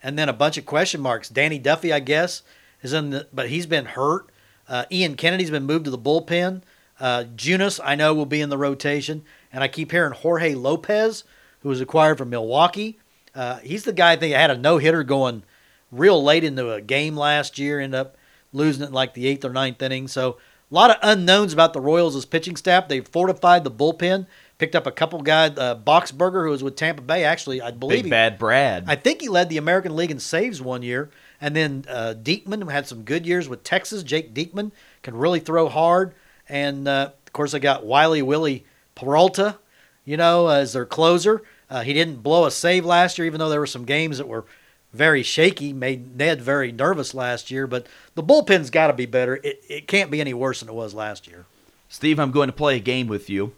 and 0.03 0.17
then 0.17 0.29
a 0.29 0.33
bunch 0.33 0.57
of 0.57 0.65
question 0.65 1.01
marks. 1.01 1.29
Danny 1.29 1.59
Duffy, 1.59 1.91
I 1.91 1.99
guess, 1.99 2.43
is 2.81 2.93
in 2.93 3.09
the, 3.11 3.27
but 3.33 3.49
he's 3.49 3.65
been 3.65 3.85
hurt. 3.85 4.29
Uh, 4.67 4.85
Ian 4.91 5.15
Kennedy's 5.15 5.51
been 5.51 5.65
moved 5.65 5.85
to 5.85 5.91
the 5.91 5.97
bullpen. 5.97 6.61
Uh, 6.99 7.25
Junis, 7.35 7.79
I 7.83 7.95
know, 7.95 8.13
will 8.13 8.25
be 8.25 8.41
in 8.41 8.49
the 8.49 8.57
rotation. 8.57 9.23
And 9.51 9.63
I 9.63 9.67
keep 9.67 9.91
hearing 9.91 10.13
Jorge 10.13 10.53
Lopez, 10.53 11.23
who 11.61 11.69
was 11.69 11.81
acquired 11.81 12.17
from 12.17 12.29
Milwaukee. 12.29 12.99
Uh, 13.33 13.57
he's 13.57 13.83
the 13.83 13.93
guy 13.93 14.13
I 14.13 14.15
think 14.15 14.35
had 14.35 14.51
a 14.51 14.57
no 14.57 14.77
hitter 14.77 15.03
going 15.03 15.43
real 15.91 16.23
late 16.23 16.43
into 16.43 16.71
a 16.71 16.81
game 16.81 17.15
last 17.15 17.57
year, 17.57 17.79
ended 17.79 17.99
up 17.99 18.17
losing 18.53 18.83
it 18.83 18.87
in 18.87 18.93
like 18.93 19.13
the 19.13 19.27
eighth 19.27 19.45
or 19.45 19.53
ninth 19.53 19.81
inning. 19.81 20.07
So 20.07 20.37
a 20.71 20.75
lot 20.75 20.91
of 20.91 20.97
unknowns 21.01 21.53
about 21.53 21.73
the 21.73 21.81
Royals' 21.81 22.25
pitching 22.25 22.55
staff. 22.55 22.87
They've 22.87 23.07
fortified 23.07 23.63
the 23.63 23.71
bullpen, 23.71 24.27
picked 24.57 24.75
up 24.75 24.85
a 24.85 24.91
couple 24.91 25.21
guys. 25.21 25.57
Uh, 25.57 25.75
Boxberger, 25.75 26.43
who 26.43 26.51
was 26.51 26.63
with 26.63 26.75
Tampa 26.75 27.01
Bay, 27.01 27.23
actually, 27.23 27.61
I 27.61 27.71
believe 27.71 27.99
Big 27.99 28.05
he, 28.05 28.09
Bad 28.11 28.37
Brad. 28.37 28.85
I 28.87 28.95
think 28.95 29.21
he 29.21 29.29
led 29.29 29.49
the 29.49 29.57
American 29.57 29.95
League 29.95 30.11
in 30.11 30.19
saves 30.19 30.61
one 30.61 30.83
year. 30.83 31.09
And 31.41 31.55
then 31.55 31.85
uh, 31.87 32.13
Diekman 32.21 32.69
had 32.71 32.87
some 32.87 33.03
good 33.03 33.25
years 33.25 33.49
with 33.49 33.63
Texas. 33.63 34.03
Jake 34.03 34.33
Diekman 34.33 34.71
can 35.01 35.15
really 35.15 35.39
throw 35.39 35.69
hard. 35.69 36.13
And 36.49 36.87
uh, 36.87 37.11
of 37.25 37.33
course, 37.33 37.51
they 37.51 37.59
got 37.59 37.85
Wiley 37.85 38.21
Willie 38.21 38.65
Peralta, 38.95 39.59
you 40.03 40.17
know, 40.17 40.47
as 40.47 40.73
their 40.73 40.85
closer. 40.85 41.43
Uh, 41.69 41.81
he 41.81 41.93
didn't 41.93 42.23
blow 42.23 42.45
a 42.45 42.51
save 42.51 42.83
last 42.83 43.17
year, 43.17 43.27
even 43.27 43.39
though 43.39 43.49
there 43.49 43.59
were 43.59 43.67
some 43.67 43.85
games 43.85 44.17
that 44.17 44.27
were 44.27 44.45
very 44.91 45.21
shaky, 45.21 45.71
made 45.71 46.17
Ned 46.17 46.41
very 46.41 46.71
nervous 46.71 47.13
last 47.13 47.51
year. 47.51 47.67
But 47.67 47.85
the 48.15 48.23
bullpen's 48.23 48.71
got 48.71 48.87
to 48.87 48.93
be 48.93 49.05
better. 49.05 49.35
It, 49.43 49.63
it 49.69 49.87
can't 49.87 50.09
be 50.09 50.19
any 50.19 50.33
worse 50.33 50.61
than 50.61 50.69
it 50.69 50.73
was 50.73 50.93
last 50.93 51.27
year. 51.27 51.45
Steve, 51.87 52.19
I'm 52.19 52.31
going 52.31 52.47
to 52.47 52.53
play 52.53 52.77
a 52.77 52.79
game 52.79 53.07
with 53.07 53.29
you. 53.29 53.53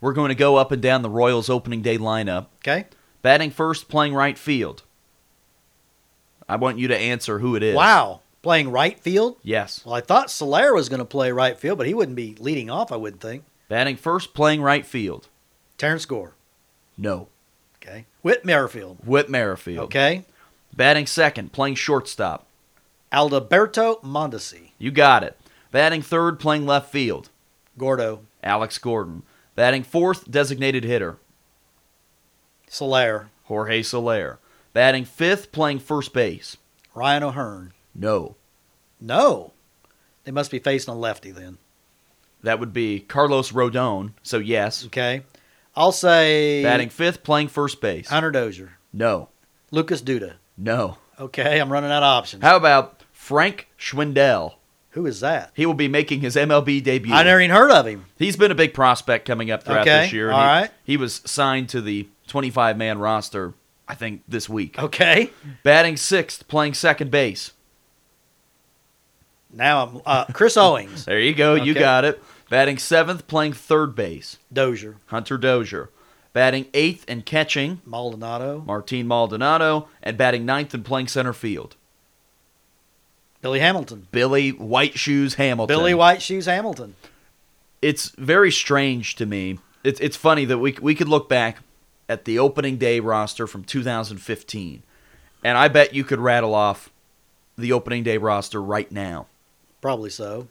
We're 0.00 0.12
going 0.12 0.28
to 0.28 0.34
go 0.34 0.56
up 0.56 0.72
and 0.72 0.82
down 0.82 1.00
the 1.00 1.10
Royals 1.10 1.48
opening 1.48 1.80
day 1.80 1.96
lineup. 1.96 2.46
Okay? 2.58 2.86
Batting 3.22 3.50
first, 3.50 3.88
playing 3.88 4.12
right 4.14 4.36
field. 4.36 4.82
I 6.46 6.56
want 6.56 6.78
you 6.78 6.88
to 6.88 6.96
answer 6.96 7.38
who 7.38 7.56
it 7.56 7.62
is. 7.62 7.74
Wow. 7.74 8.20
Playing 8.44 8.70
right 8.70 9.00
field? 9.00 9.38
Yes. 9.42 9.84
Well, 9.84 9.94
I 9.94 10.02
thought 10.02 10.30
Soler 10.30 10.74
was 10.74 10.88
going 10.88 10.98
to 11.00 11.04
play 11.04 11.32
right 11.32 11.58
field, 11.58 11.78
but 11.78 11.86
he 11.86 11.94
wouldn't 11.94 12.14
be 12.14 12.36
leading 12.38 12.68
off, 12.70 12.92
I 12.92 12.96
wouldn't 12.96 13.22
think. 13.22 13.44
Batting 13.68 13.96
first, 13.96 14.34
playing 14.34 14.60
right 14.60 14.84
field. 14.84 15.28
Terrence 15.78 16.04
Gore. 16.04 16.34
No. 16.98 17.28
Okay. 17.76 18.04
Whit 18.22 18.44
Merrifield. 18.44 18.98
Whit 19.04 19.30
Merrifield. 19.30 19.86
Okay. 19.86 20.24
Batting 20.76 21.06
second, 21.06 21.52
playing 21.52 21.76
shortstop. 21.76 22.46
Alberto 23.10 23.96
Mondesi. 24.04 24.70
You 24.78 24.90
got 24.90 25.24
it. 25.24 25.38
Batting 25.70 26.02
third, 26.02 26.38
playing 26.38 26.66
left 26.66 26.92
field. 26.92 27.30
Gordo. 27.78 28.20
Alex 28.42 28.78
Gordon. 28.78 29.22
Batting 29.54 29.84
fourth, 29.84 30.30
designated 30.30 30.84
hitter, 30.84 31.16
Soler, 32.68 33.30
Jorge 33.44 33.82
Soler. 33.82 34.38
Batting 34.72 35.04
fifth, 35.04 35.52
playing 35.52 35.78
first 35.78 36.12
base. 36.12 36.56
Ryan 36.94 37.22
O'Hearn. 37.22 37.73
No. 37.94 38.36
No. 39.00 39.52
They 40.24 40.32
must 40.32 40.50
be 40.50 40.58
facing 40.58 40.92
a 40.94 40.96
lefty 40.96 41.30
then. 41.30 41.58
That 42.42 42.60
would 42.60 42.72
be 42.72 43.00
Carlos 43.00 43.52
Rodon. 43.52 44.12
So, 44.22 44.38
yes. 44.38 44.84
Okay. 44.86 45.22
I'll 45.76 45.92
say 45.92 46.62
Batting 46.62 46.90
fifth, 46.90 47.22
playing 47.24 47.48
first 47.48 47.80
base. 47.80 48.08
Hunter 48.08 48.30
Dozier. 48.30 48.78
No. 48.92 49.28
Lucas 49.70 50.02
Duda. 50.02 50.34
No. 50.56 50.98
Okay, 51.18 51.60
I'm 51.60 51.72
running 51.72 51.90
out 51.90 52.02
of 52.02 52.06
options. 52.18 52.42
How 52.42 52.56
about 52.56 53.00
Frank 53.12 53.68
Schwindel? 53.78 54.54
Who 54.90 55.06
is 55.06 55.20
that? 55.20 55.50
He 55.54 55.66
will 55.66 55.74
be 55.74 55.88
making 55.88 56.20
his 56.20 56.36
MLB 56.36 56.82
debut. 56.82 57.12
I 57.12 57.24
never 57.24 57.40
even 57.40 57.54
heard 57.54 57.70
of 57.72 57.86
him. 57.86 58.06
He's 58.16 58.36
been 58.36 58.52
a 58.52 58.54
big 58.56 58.74
prospect 58.74 59.26
coming 59.26 59.50
up 59.50 59.64
throughout 59.64 59.80
Okay, 59.82 60.02
this 60.02 60.12
year. 60.12 60.30
all 60.30 60.40
he, 60.40 60.46
right. 60.46 60.70
he 60.84 60.96
was 60.96 61.20
signed 61.24 61.68
to 61.70 61.80
the 61.80 62.08
25 62.28 62.76
man 62.76 62.98
roster, 62.98 63.54
I 63.88 63.96
think, 63.96 64.22
this 64.28 64.48
week. 64.48 64.78
Okay. 64.78 65.30
Batting 65.64 65.96
sixth, 65.96 66.46
playing 66.46 66.74
second 66.74 67.10
base. 67.10 67.52
Now 69.54 69.86
I'm 69.86 70.00
uh, 70.04 70.24
Chris 70.32 70.56
Owings. 70.56 71.04
There 71.04 71.20
you 71.20 71.34
go. 71.34 71.54
You 71.54 71.72
Okay. 71.72 71.80
got 71.80 72.04
it. 72.04 72.22
Batting 72.50 72.78
seventh, 72.78 73.26
playing 73.26 73.52
third 73.54 73.94
base. 73.94 74.38
Dozier. 74.52 74.96
Hunter 75.06 75.38
Dozier. 75.38 75.90
Batting 76.32 76.66
eighth 76.74 77.04
and 77.08 77.24
catching, 77.24 77.80
Maldonado. 77.86 78.62
Martin 78.66 79.06
Maldonado. 79.06 79.88
And 80.02 80.16
batting 80.18 80.44
ninth 80.44 80.74
and 80.74 80.84
playing 80.84 81.06
center 81.08 81.32
field, 81.32 81.76
Billy 83.40 83.60
Hamilton. 83.60 84.08
Billy 84.10 84.50
White 84.50 84.98
Shoes 84.98 85.34
Hamilton. 85.34 85.74
Billy 85.76 85.94
White 85.94 86.20
Shoes 86.22 86.46
Hamilton. 86.46 86.96
it's 87.82 88.08
very 88.18 88.50
strange 88.50 89.14
to 89.16 89.26
me. 89.26 89.58
It's 89.84 90.00
it's 90.00 90.16
funny 90.16 90.44
that 90.46 90.58
we 90.58 90.76
we 90.80 90.94
could 90.94 91.08
look 91.08 91.28
back 91.28 91.58
at 92.08 92.24
the 92.24 92.38
opening 92.38 92.76
day 92.78 93.00
roster 93.00 93.46
from 93.46 93.64
2015, 93.64 94.82
and 95.44 95.56
I 95.58 95.68
bet 95.68 95.94
you 95.94 96.04
could 96.04 96.18
rattle 96.20 96.54
off 96.54 96.90
the 97.56 97.72
opening 97.72 98.02
day 98.02 98.16
roster 98.18 98.60
right 98.62 98.90
now 98.90 99.26
Probably 99.84 100.08
so. 100.08 100.48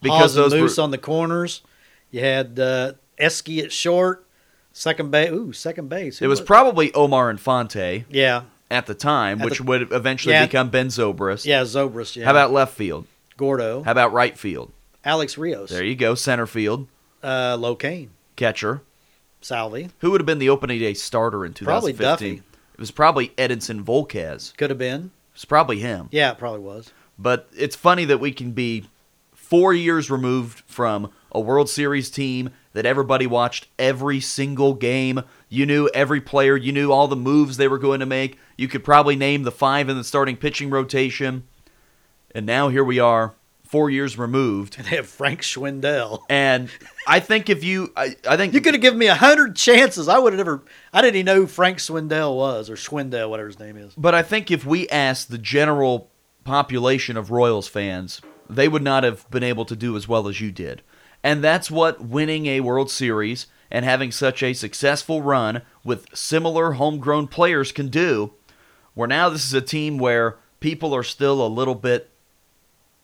because 0.00 0.34
Hos 0.34 0.36
and 0.36 0.44
those 0.52 0.54
Moose 0.62 0.76
were 0.78 0.82
on 0.84 0.90
the 0.92 0.96
corners. 0.98 1.60
You 2.10 2.20
had 2.20 2.58
uh, 2.58 2.92
Esky 3.20 3.62
at 3.62 3.70
short. 3.70 4.24
Second 4.72 5.10
base. 5.10 5.30
Ooh, 5.30 5.52
second 5.52 5.90
base. 5.90 6.18
Who 6.20 6.24
it 6.24 6.28
was 6.28 6.40
probably 6.40 6.90
Omar 6.94 7.28
Infante 7.30 8.06
Yeah. 8.08 8.44
at 8.70 8.86
the 8.86 8.94
time, 8.94 9.42
At 9.42 9.44
which 9.44 9.58
the- 9.58 9.64
would 9.64 9.92
eventually 9.92 10.32
Yeah. 10.32 10.46
become 10.46 10.70
Ben 10.70 10.88
Zobrist. 10.88 11.44
Yeah, 11.44 11.64
Zobrist. 11.64 12.16
Yeah. 12.16 12.24
How 12.24 12.30
about 12.30 12.50
left 12.50 12.72
field? 12.74 13.04
Gordo? 13.36 13.82
How 13.82 13.90
about 13.92 14.14
right 14.14 14.38
field? 14.38 14.72
Alex 15.04 15.36
Rios. 15.36 15.68
There 15.68 15.84
you 15.84 15.94
go. 15.94 16.14
Center 16.14 16.46
field, 16.46 16.86
Uh, 17.22 17.58
Locane. 17.58 18.08
catcher. 18.36 18.80
Salvi. 19.42 19.90
Who 19.98 20.12
would 20.12 20.22
have 20.22 20.26
been 20.26 20.38
the 20.38 20.48
opening 20.48 20.78
day 20.78 20.94
starter 20.94 21.44
in 21.44 21.52
Probably 21.52 21.92
2015? 21.92 22.36
Duffy. 22.36 22.42
It 22.72 22.80
was 22.80 22.90
probably 22.90 23.28
Edinson 23.36 23.84
Volquez. 23.84 24.56
Could 24.56 24.70
have 24.70 24.78
been. 24.78 25.10
It 25.32 25.34
was 25.34 25.44
probably 25.44 25.80
him. 25.80 26.08
Yeah, 26.10 26.30
it 26.32 26.38
probably 26.38 26.60
was. 26.60 26.90
But 27.18 27.48
it's 27.56 27.76
funny 27.76 28.04
that 28.06 28.20
we 28.20 28.32
can 28.32 28.52
be 28.52 28.86
four 29.32 29.74
years 29.74 30.10
removed 30.10 30.62
from 30.66 31.10
a 31.30 31.40
World 31.40 31.68
Series 31.68 32.10
team 32.10 32.50
that 32.72 32.86
everybody 32.86 33.26
watched 33.26 33.66
every 33.78 34.18
single 34.18 34.74
game. 34.74 35.22
You 35.48 35.66
knew 35.66 35.88
every 35.92 36.20
player, 36.20 36.56
you 36.56 36.72
knew 36.72 36.90
all 36.90 37.06
the 37.06 37.16
moves 37.16 37.56
they 37.56 37.68
were 37.68 37.78
going 37.78 38.00
to 38.00 38.06
make. 38.06 38.38
You 38.56 38.66
could 38.68 38.82
probably 38.82 39.16
name 39.16 39.42
the 39.42 39.52
five 39.52 39.88
in 39.88 39.96
the 39.96 40.04
starting 40.04 40.36
pitching 40.36 40.70
rotation. 40.70 41.46
And 42.34 42.46
now 42.46 42.68
here 42.70 42.84
we 42.84 42.98
are, 42.98 43.34
four 43.62 43.90
years 43.90 44.16
removed. 44.16 44.76
And 44.78 44.86
they 44.86 44.96
have 44.96 45.06
Frank 45.06 45.42
Schwindel. 45.42 46.20
And 46.30 46.70
I 47.06 47.20
think 47.20 47.50
if 47.50 47.62
you, 47.62 47.92
I, 47.94 48.16
I 48.26 48.38
think 48.38 48.54
You 48.54 48.62
could 48.62 48.72
have 48.72 48.80
given 48.80 48.98
me 48.98 49.08
a 49.08 49.14
hundred 49.14 49.56
chances. 49.56 50.08
I 50.08 50.18
would 50.18 50.32
have 50.32 50.38
never. 50.38 50.62
I 50.94 51.02
didn't 51.02 51.16
even 51.16 51.26
know 51.26 51.36
who 51.42 51.46
Frank 51.46 51.78
Swindell 51.78 52.36
was 52.36 52.70
or 52.70 52.76
Schwindel, 52.76 53.28
whatever 53.28 53.48
his 53.48 53.58
name 53.58 53.76
is. 53.76 53.92
But 53.96 54.14
I 54.14 54.22
think 54.22 54.50
if 54.50 54.64
we 54.64 54.88
asked 54.88 55.30
the 55.30 55.38
general 55.38 56.10
population 56.44 57.16
of 57.16 57.30
Royals 57.30 57.68
fans, 57.68 58.20
they 58.48 58.68
would 58.68 58.82
not 58.82 59.04
have 59.04 59.28
been 59.30 59.42
able 59.42 59.64
to 59.64 59.76
do 59.76 59.96
as 59.96 60.08
well 60.08 60.28
as 60.28 60.40
you 60.40 60.52
did. 60.52 60.82
And 61.22 61.42
that's 61.42 61.70
what 61.70 62.04
winning 62.04 62.46
a 62.46 62.60
World 62.60 62.90
Series 62.90 63.46
and 63.70 63.84
having 63.84 64.10
such 64.10 64.42
a 64.42 64.52
successful 64.52 65.22
run 65.22 65.62
with 65.84 66.06
similar 66.14 66.72
homegrown 66.72 67.28
players 67.28 67.72
can 67.72 67.88
do. 67.88 68.32
Where 68.94 69.08
now 69.08 69.28
this 69.28 69.46
is 69.46 69.54
a 69.54 69.62
team 69.62 69.98
where 69.98 70.36
people 70.60 70.94
are 70.94 71.02
still 71.02 71.44
a 71.44 71.48
little 71.48 71.74
bit, 71.74 72.10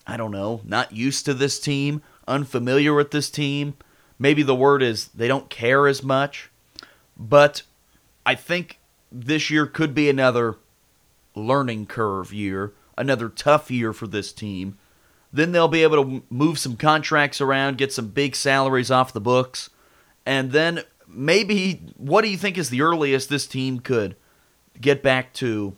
I 0.07 0.17
don't 0.17 0.33
know, 0.33 0.61
not 0.65 0.93
used 0.93 1.25
to 1.25 1.35
this 1.35 1.59
team, 1.59 2.03
unfamiliar 2.27 2.95
with 2.95 3.11
this 3.11 3.31
team. 3.31 3.75
Maybe 4.19 4.43
the 4.43 4.55
word 4.55 4.83
is 4.83 5.09
they 5.09 5.29
don't 5.29 5.49
care 5.49 5.87
as 5.87 6.03
much. 6.03 6.51
But 7.17 7.63
I 8.27 8.35
think 8.35 8.79
this 9.11 9.49
year 9.49 9.67
could 9.67 9.95
be 9.95 10.11
another 10.11 10.57
learning 11.35 11.87
curve 11.87 12.33
year, 12.33 12.73
another 12.99 13.29
tough 13.29 13.71
year 13.71 13.93
for 13.93 14.07
this 14.07 14.33
team. 14.33 14.77
Then 15.33 15.53
they'll 15.53 15.69
be 15.69 15.83
able 15.83 16.03
to 16.05 16.23
move 16.31 16.59
some 16.59 16.77
contracts 16.77 17.41
around, 17.41 17.79
get 17.79 17.93
some 17.93 18.09
big 18.09 18.35
salaries 18.35 18.91
off 18.91 19.13
the 19.13 19.21
books, 19.21 19.71
and 20.27 20.53
then 20.53 20.83
maybe 21.07 21.83
what 21.97 22.23
do 22.23 22.29
you 22.29 22.37
think 22.37 22.59
is 22.59 22.71
the 22.71 22.83
earliest 22.83 23.29
this 23.29 23.47
team 23.47 23.81
could 23.81 24.17
get 24.81 25.03
back 25.03 25.33
to 25.35 25.77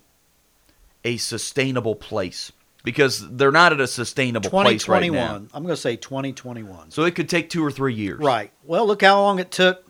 a 1.05 1.17
sustainable 1.17 1.95
place? 1.97 2.53
Because 2.83 3.29
they're 3.37 3.53
not 3.53 3.73
at 3.75 3.81
a 3.81 3.87
sustainable 3.87 4.49
place 4.49 4.89
right 4.89 5.13
now. 5.13 5.35
I'm 5.53 5.63
going 5.63 5.67
to 5.75 5.77
say 5.77 5.97
twenty 5.97 6.33
twenty 6.33 6.63
one. 6.63 6.91
So 6.91 7.05
it 7.05 7.15
could 7.15 7.29
take 7.29 7.51
two 7.51 7.63
or 7.65 7.71
three 7.71 7.93
years. 7.95 8.21
Right. 8.21 8.53
Well, 8.65 8.87
look 8.87 9.03
how 9.03 9.21
long 9.21 9.39
it 9.39 9.51
took. 9.51 9.85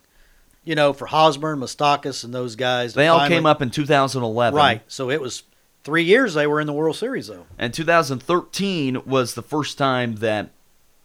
You 0.63 0.75
know, 0.75 0.91
for 0.93 1.07
Hosmer, 1.07 1.55
Moustakas, 1.55 2.23
and 2.23 2.33
those 2.33 2.55
guys. 2.55 2.91
to 2.93 2.97
They 2.97 3.07
all 3.07 3.19
finally- 3.19 3.37
came 3.37 3.45
up 3.47 3.61
in 3.61 3.71
2011. 3.71 4.55
Right. 4.57 4.83
So 4.87 5.09
it 5.09 5.19
was 5.21 5.43
three 5.83 6.03
years 6.03 6.33
they 6.33 6.47
were 6.47 6.59
in 6.59 6.67
the 6.67 6.73
World 6.73 6.95
Series, 6.95 7.27
though. 7.27 7.45
And 7.57 7.73
2013 7.73 9.03
was 9.05 9.33
the 9.33 9.41
first 9.41 9.77
time 9.77 10.15
that 10.15 10.49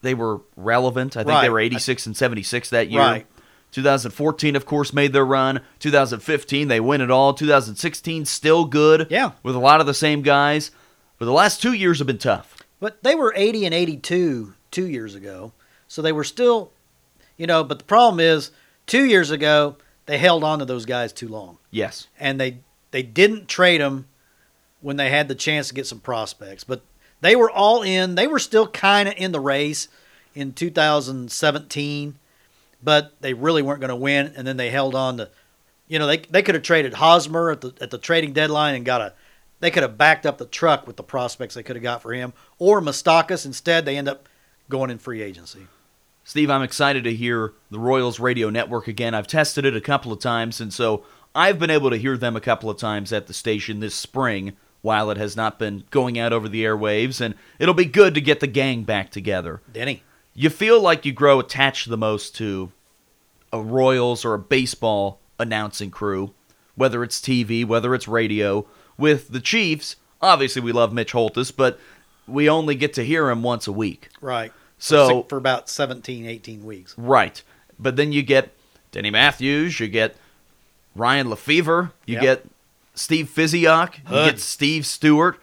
they 0.03 0.15
were 0.15 0.41
relevant. 0.57 1.17
I 1.17 1.25
think 1.25 1.41
they 1.41 1.51
were 1.51 1.61
86 1.61 2.07
and 2.07 2.17
76 2.17 2.71
that 2.71 2.91
year. 2.91 3.01
Right. 3.01 3.27
2014, 3.73 4.57
of 4.57 4.65
course, 4.65 4.93
made 4.93 5.13
their 5.13 5.27
run. 5.27 5.61
2015, 5.81 6.69
they 6.69 6.81
win 6.81 7.01
it 7.01 7.11
all. 7.11 7.35
2016, 7.35 8.25
still 8.25 8.65
good. 8.65 9.09
Yeah. 9.11 9.33
With 9.43 9.55
a 9.55 9.59
lot 9.59 9.81
of 9.81 9.87
the 9.87 9.95
same 9.95 10.23
guys. 10.23 10.71
But 11.19 11.27
the 11.27 11.33
last 11.33 11.61
two 11.61 11.73
years 11.73 11.99
have 11.99 12.07
been 12.07 12.19
tough. 12.19 12.57
But 12.81 13.03
they 13.03 13.15
were 13.15 13.35
80 13.37 13.67
and 13.67 13.75
82 13.75 14.55
two 14.71 14.87
years 14.87 15.15
ago. 15.15 15.53
So 15.89 16.03
they 16.03 16.13
were 16.13 16.25
still, 16.25 16.73
you 17.37 17.47
know, 17.47 17.65
but 17.65 17.79
the 17.79 17.85
problem 17.85 18.21
is 18.21 18.51
two 18.87 19.05
years 19.05 19.31
ago, 19.31 19.77
they 20.07 20.19
held 20.19 20.45
on 20.45 20.59
to 20.61 20.65
those 20.65 20.87
guys 20.87 21.13
too 21.13 21.29
long. 21.29 21.59
Yes. 21.71 22.07
And 22.19 22.41
they, 22.41 22.61
they 22.93 23.03
didn't 23.03 23.49
trade 23.49 23.81
them 23.81 24.07
when 24.81 24.97
they 24.97 25.11
had 25.11 25.29
the 25.29 25.35
chance 25.35 25.69
to 25.69 25.75
get 25.75 25.87
some 25.87 26.01
prospects. 26.01 26.65
But 26.65 26.83
they 27.21 27.37
were 27.37 27.51
all 27.51 27.83
in. 27.83 28.15
They 28.15 28.27
were 28.27 28.39
still 28.39 28.67
kind 28.67 29.09
of 29.09 29.15
in 29.17 29.33
the 29.33 29.41
race 29.41 29.89
in 30.35 30.53
2017, 30.53 32.19
but 32.83 33.21
they 33.21 33.35
really 33.35 33.63
weren't 33.63 33.81
going 33.81 33.89
to 33.89 33.97
win. 33.97 34.33
And 34.37 34.47
then 34.47 34.57
they 34.57 34.71
held 34.71 34.95
on 34.95 35.17
to, 35.17 35.31
you 35.89 35.99
know, 35.99 36.07
they, 36.07 36.19
they 36.19 36.43
could 36.43 36.55
have 36.55 36.65
traded 36.65 36.95
Hosmer 36.95 37.51
at 37.51 37.63
the, 37.63 37.75
at 37.81 37.91
the 37.91 37.99
trading 37.99 38.33
deadline 38.33 38.75
and 38.75 38.85
got 38.85 39.01
a, 39.01 39.13
they 39.61 39.71
could 39.71 39.83
have 39.83 39.97
backed 39.97 40.27
up 40.27 40.37
the 40.39 40.47
truck 40.47 40.87
with 40.87 40.97
the 40.97 41.03
prospects 41.03 41.55
they 41.55 41.63
could 41.63 41.77
have 41.77 41.83
got 41.83 42.03
for 42.03 42.13
him, 42.13 42.35
or 42.59 42.81
Moustakas. 42.81 43.47
Instead, 43.47 43.87
they 43.87 43.97
end 43.97 44.09
up 44.09 44.29
going 44.69 44.91
in 44.91 44.99
free 44.99 45.23
agency. 45.23 45.67
Steve, 46.25 46.51
I'm 46.51 46.63
excited 46.63 47.05
to 47.05 47.15
hear 47.15 47.55
the 47.71 47.79
Royals 47.79 48.21
radio 48.21 48.51
network 48.51 48.89
again. 48.89 49.15
I've 49.15 49.29
tested 49.29 49.65
it 49.65 49.77
a 49.77 49.81
couple 49.81 50.13
of 50.13 50.19
times, 50.19 50.61
and 50.61 50.75
so 50.75 51.05
I've 51.35 51.59
been 51.59 51.71
able 51.71 51.89
to 51.91 51.97
hear 51.97 52.17
them 52.17 52.37
a 52.37 52.41
couple 52.41 52.69
of 52.69 52.77
times 52.77 53.13
at 53.13 53.29
the 53.29 53.33
station 53.33 53.81
this 53.81 53.95
spring 53.95 54.57
while 54.87 55.11
it 55.11 55.17
has 55.17 55.37
not 55.37 55.59
been 55.59 55.83
going 55.91 56.17
out 56.19 56.33
over 56.33 56.49
the 56.49 56.63
airwaves, 56.65 57.21
and 57.21 57.35
it'll 57.59 57.75
be 57.75 57.85
good 57.85 58.15
to 58.15 58.21
get 58.21 58.39
the 58.41 58.47
gang 58.47 58.85
back 58.85 59.11
together. 59.11 59.61
Denny, 59.73 60.03
You 60.33 60.49
feel 60.49 60.81
like 60.81 61.05
you 61.05 61.13
grow 61.13 61.41
attached 61.41 61.89
the 61.91 61.97
most 61.97 62.35
to 62.37 62.71
a 63.53 63.61
Royals 63.61 64.25
or 64.25 64.35
a 64.35 64.39
baseball 64.39 65.19
announcing 65.39 65.91
crew, 65.91 66.33
whether 66.77 67.03
it's 67.03 67.21
TV, 67.21 67.65
whether 67.65 67.95
it's 67.95 68.07
radio. 68.07 68.67
With 68.99 69.29
the 69.31 69.41
Chiefs, 69.41 69.97
obviously 70.23 70.63
we 70.63 70.73
love 70.73 70.93
Mitch 70.93 71.13
Holthus, 71.13 71.51
but 71.51 71.79
we 72.29 72.49
only 72.49 72.75
get 72.75 72.93
to 72.95 73.05
hear 73.05 73.29
him 73.31 73.43
once 73.43 73.67
a 73.67 73.73
week. 73.73 74.09
right? 74.21 74.53
So 74.79 75.23
for 75.29 75.39
about 75.39 75.69
17, 75.71 76.27
18 76.27 76.65
weeks. 76.65 76.95
Right. 76.99 77.43
But 77.79 77.97
then 77.97 78.13
you 78.13 78.23
get 78.23 78.53
Denny 78.93 79.11
Matthews, 79.11 79.81
you 79.81 79.89
get 79.89 80.17
Ryan 80.95 81.31
Lefebvre, 81.31 81.93
you 82.07 82.15
Yep. 82.15 82.23
get 82.23 82.47
Steve 82.97 83.31
Physioc, 83.33 83.99
you 83.99 84.31
get 84.31 84.41
Steve 84.41 84.85
Stewart, 84.87 85.39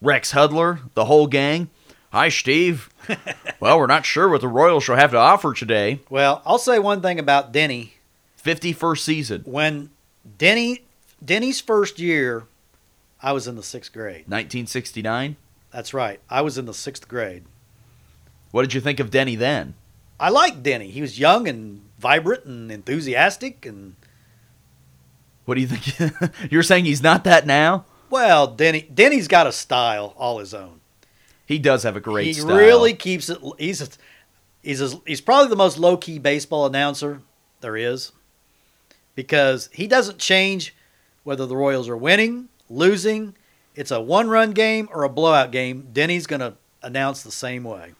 Rex 0.00 0.32
Hudler, 0.32 0.80
the 0.94 1.04
whole 1.04 1.26
gang. 1.26 1.68
Hi, 2.12 2.30
Steve. 2.30 2.88
well, 3.60 3.78
we're 3.78 3.86
not 3.86 4.06
sure 4.06 4.28
what 4.28 4.40
the 4.40 4.48
Royals 4.48 4.84
shall 4.84 4.96
have 4.96 5.10
to 5.10 5.18
offer 5.18 5.52
today. 5.52 6.00
Well, 6.08 6.40
I'll 6.46 6.58
say 6.58 6.78
one 6.78 7.02
thing 7.02 7.18
about 7.18 7.52
Denny. 7.52 7.94
51st 8.42 8.98
season, 9.00 9.42
When 9.44 9.90
Denny 10.38 10.84
Denny's 11.22 11.60
first 11.60 11.98
year, 11.98 12.44
I 13.20 13.32
was 13.32 13.48
in 13.48 13.56
the 13.56 13.62
sixth 13.62 13.92
grade. 13.92 14.24
1969. 14.28 15.36
That's 15.70 15.92
right. 15.92 16.20
I 16.30 16.40
was 16.40 16.56
in 16.56 16.64
the 16.64 16.72
sixth 16.72 17.08
grade. 17.08 17.44
What 18.52 18.62
did 18.62 18.72
you 18.72 18.80
think 18.80 19.00
of 19.00 19.10
Denny 19.10 19.34
then? 19.36 19.74
I 20.20 20.30
liked 20.30 20.62
Denny. 20.62 20.90
He 20.90 21.00
was 21.00 21.18
young 21.18 21.46
and 21.48 21.82
vibrant 21.98 22.44
and 22.44 22.72
enthusiastic, 22.72 23.66
and 23.66 23.96
What 25.48 25.54
do 25.54 25.62
you 25.62 25.66
think? 25.66 26.30
You're 26.52 26.62
saying 26.62 26.84
he's 26.84 27.02
not 27.02 27.24
that 27.24 27.46
now? 27.46 27.86
well, 28.10 28.48
Denny 28.48 28.82
Denny's 28.82 29.28
got 29.28 29.46
a 29.46 29.52
style 29.52 30.12
all 30.18 30.40
his 30.40 30.52
own. 30.52 30.82
He 31.46 31.58
does 31.58 31.84
have 31.84 31.96
a 31.96 32.00
great 32.00 32.26
he 32.26 32.32
style. 32.34 32.54
really 32.54 32.92
keeps 32.92 33.30
it. 33.30 33.38
He's 33.58 33.80
a, 33.80 33.88
he's 34.62 34.82
a, 34.82 35.00
he's 35.06 35.22
probably 35.22 35.48
the 35.48 35.56
most 35.56 35.78
low 35.78 35.96
key 35.96 36.18
baseball 36.18 36.66
announcer 36.66 37.22
there 37.62 37.78
is, 37.78 38.12
because 39.14 39.70
he 39.72 39.86
doesn't 39.86 40.18
change 40.18 40.74
whether 41.24 41.46
the 41.46 41.56
Royals 41.56 41.88
are 41.88 41.96
winning, 41.96 42.50
losing. 42.68 43.34
It's 43.74 43.90
a 43.90 44.02
one 44.02 44.28
run 44.28 44.50
game 44.50 44.90
or 44.92 45.02
a 45.02 45.08
blowout 45.08 45.50
game. 45.50 45.88
Denny's 45.94 46.26
gonna 46.26 46.56
announce 46.82 47.22
the 47.22 47.32
same 47.32 47.64
way. 47.64 47.94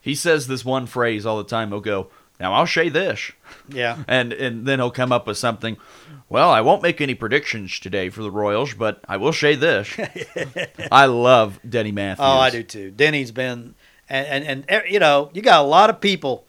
He 0.00 0.14
says 0.14 0.46
this 0.46 0.64
one 0.64 0.86
phrase 0.86 1.26
all 1.26 1.38
the 1.38 1.42
time. 1.42 1.70
He'll 1.70 1.80
go, 1.80 2.08
"Now 2.40 2.52
I'll 2.54 2.66
say 2.66 2.88
this," 2.88 3.32
Yeah. 3.68 3.98
and 4.08 4.32
and 4.32 4.66
then 4.66 4.78
he'll 4.78 4.90
come 4.90 5.12
up 5.12 5.26
with 5.26 5.38
something. 5.38 5.76
Well, 6.28 6.50
I 6.50 6.60
won't 6.62 6.82
make 6.82 7.00
any 7.00 7.14
predictions 7.14 7.78
today 7.78 8.08
for 8.08 8.22
the 8.22 8.30
Royals, 8.30 8.74
but 8.74 9.00
I 9.08 9.16
will 9.18 9.32
say 9.32 9.54
this. 9.54 9.88
I 10.92 11.06
love 11.06 11.60
Denny 11.68 11.92
Matthews. 11.92 12.24
Oh, 12.26 12.38
I 12.38 12.50
do 12.50 12.62
too. 12.62 12.90
Denny's 12.90 13.30
been, 13.30 13.74
and, 14.08 14.26
and 14.26 14.44
and 14.44 14.64
eh, 14.68 14.82
you 14.88 14.98
know, 14.98 15.30
you 15.32 15.42
got 15.42 15.60
a 15.60 15.68
lot 15.68 15.90
of 15.90 16.00
people 16.00 16.44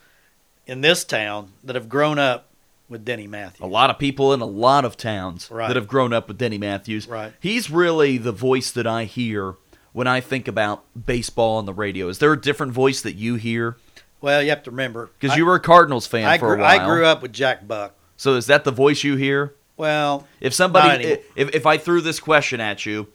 in 0.66 0.82
this 0.82 1.04
town 1.04 1.52
that 1.64 1.76
have 1.76 1.90
grown 1.90 2.18
up 2.18 2.48
with 2.90 3.04
Denny 3.06 3.28
Matthews. 3.28 3.62
A 3.62 3.68
lot 3.68 3.90
of 3.90 4.00
people 4.00 4.34
in 4.34 4.42
a 4.42 4.46
lot 4.46 4.86
of 4.86 4.96
towns 4.98 5.50
Right. 5.52 5.68
that 5.68 5.76
have 5.76 5.88
grown 5.88 6.14
up 6.14 6.28
with 6.28 6.38
Denny 6.38 6.58
Matthews. 6.58 7.08
Right. 7.08 7.34
He's 7.40 7.70
really 7.70 8.18
the 8.18 8.32
voice 8.32 8.72
that 8.72 8.88
I 8.88 9.04
hear 9.06 9.56
when 9.92 10.08
I 10.08 10.22
think 10.22 10.48
about 10.48 10.84
baseball 11.06 11.58
on 11.58 11.66
the 11.66 11.74
radio. 11.74 12.08
Is 12.10 12.20
there 12.20 12.32
a 12.34 12.40
different 12.40 12.74
voice 12.74 13.02
that 13.02 13.16
you 13.16 13.36
hear? 13.36 13.78
Well, 14.26 14.42
you 14.42 14.50
have 14.50 14.64
to 14.64 14.72
remember 14.72 15.12
Because 15.20 15.38
you 15.38 15.46
were 15.46 15.54
a 15.54 15.60
Cardinals 15.60 16.08
fan 16.08 16.26
I 16.28 16.40
for 16.40 16.56
grew, 16.56 16.64
a 16.64 16.68
while. 16.68 16.80
I 16.82 16.84
grew 16.84 17.06
up 17.06 17.22
with 17.22 17.32
Jack 17.32 17.68
Buck. 17.68 17.94
So 18.18 18.34
is 18.34 18.48
that 18.48 18.64
the 18.64 18.72
voice 18.72 19.04
you 19.04 19.18
hear? 19.18 19.54
Well, 19.78 20.26
If 20.42 20.56
somebody, 20.56 21.20
if, 21.36 21.54
if 21.54 21.66
I 21.68 21.78
threw 21.78 22.02
this 22.02 22.20
question 22.20 22.60
at 22.60 22.88
you, 22.88 23.08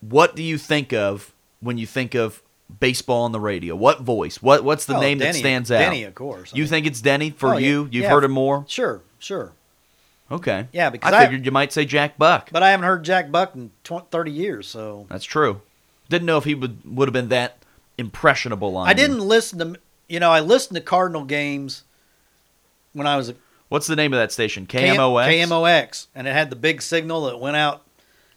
what 0.00 0.34
do 0.34 0.42
you 0.42 0.58
think 0.58 0.92
of 0.92 1.32
when 1.60 1.78
you 1.78 1.86
think 1.86 2.14
of 2.16 2.42
baseball 2.80 3.22
on 3.22 3.30
the 3.30 3.38
radio? 3.38 3.76
What 3.76 4.00
voice? 4.00 4.42
What 4.42 4.64
What's 4.64 4.86
the 4.86 4.96
oh, 4.96 5.00
name 5.00 5.18
Denny, 5.18 5.30
that 5.32 5.38
stands 5.38 5.70
out? 5.70 5.78
Denny, 5.78 6.02
of 6.02 6.16
course. 6.16 6.52
I 6.52 6.56
You 6.56 6.64
mean, 6.64 6.70
think 6.70 6.86
it's 6.86 7.00
Denny 7.00 7.30
for 7.30 7.54
Oh, 7.54 7.56
yeah. 7.56 7.68
you? 7.68 7.82
You've 7.92 8.02
Yeah. 8.04 8.10
heard 8.10 8.24
him 8.24 8.32
more. 8.32 8.64
Sure, 8.66 9.02
sure. 9.20 9.52
Okay. 10.32 10.66
Yeah, 10.72 10.90
because 10.90 11.12
I 11.12 11.18
I- 11.18 11.24
figured 11.26 11.44
you 11.46 11.52
might 11.52 11.72
say 11.72 11.84
Jack 11.84 12.18
Buck. 12.18 12.48
But 12.50 12.64
I 12.64 12.70
haven't 12.72 12.86
heard 12.86 13.04
Jack 13.04 13.30
Buck 13.30 13.54
in 13.54 13.70
20, 13.84 14.06
30 14.10 14.32
years, 14.32 14.66
so 14.66 15.06
That's 15.08 15.24
true. 15.24 15.60
Didn't 16.08 16.26
know 16.26 16.38
if 16.38 16.44
he 16.44 16.56
would 16.56 16.78
would 16.84 17.06
have 17.06 17.12
been 17.12 17.28
that 17.28 17.58
impressionable 17.98 18.76
on. 18.76 18.88
I 18.88 18.94
didn't 18.94 19.20
listen 19.20 19.58
to. 19.58 19.80
You 20.08 20.20
know, 20.20 20.30
I 20.30 20.40
listened 20.40 20.76
to 20.76 20.82
Cardinal 20.82 21.24
games 21.24 21.84
when 22.92 23.06
I 23.06 23.16
was 23.16 23.30
a 23.30 23.34
What's 23.68 23.88
the 23.88 23.96
name 23.96 24.12
of 24.12 24.18
that 24.20 24.30
station? 24.30 24.66
KMOX. 24.66 25.48
KMOX, 25.48 26.06
and 26.14 26.28
it 26.28 26.32
had 26.32 26.50
the 26.50 26.56
big 26.56 26.80
signal 26.80 27.26
that 27.26 27.40
went 27.40 27.56
out. 27.56 27.82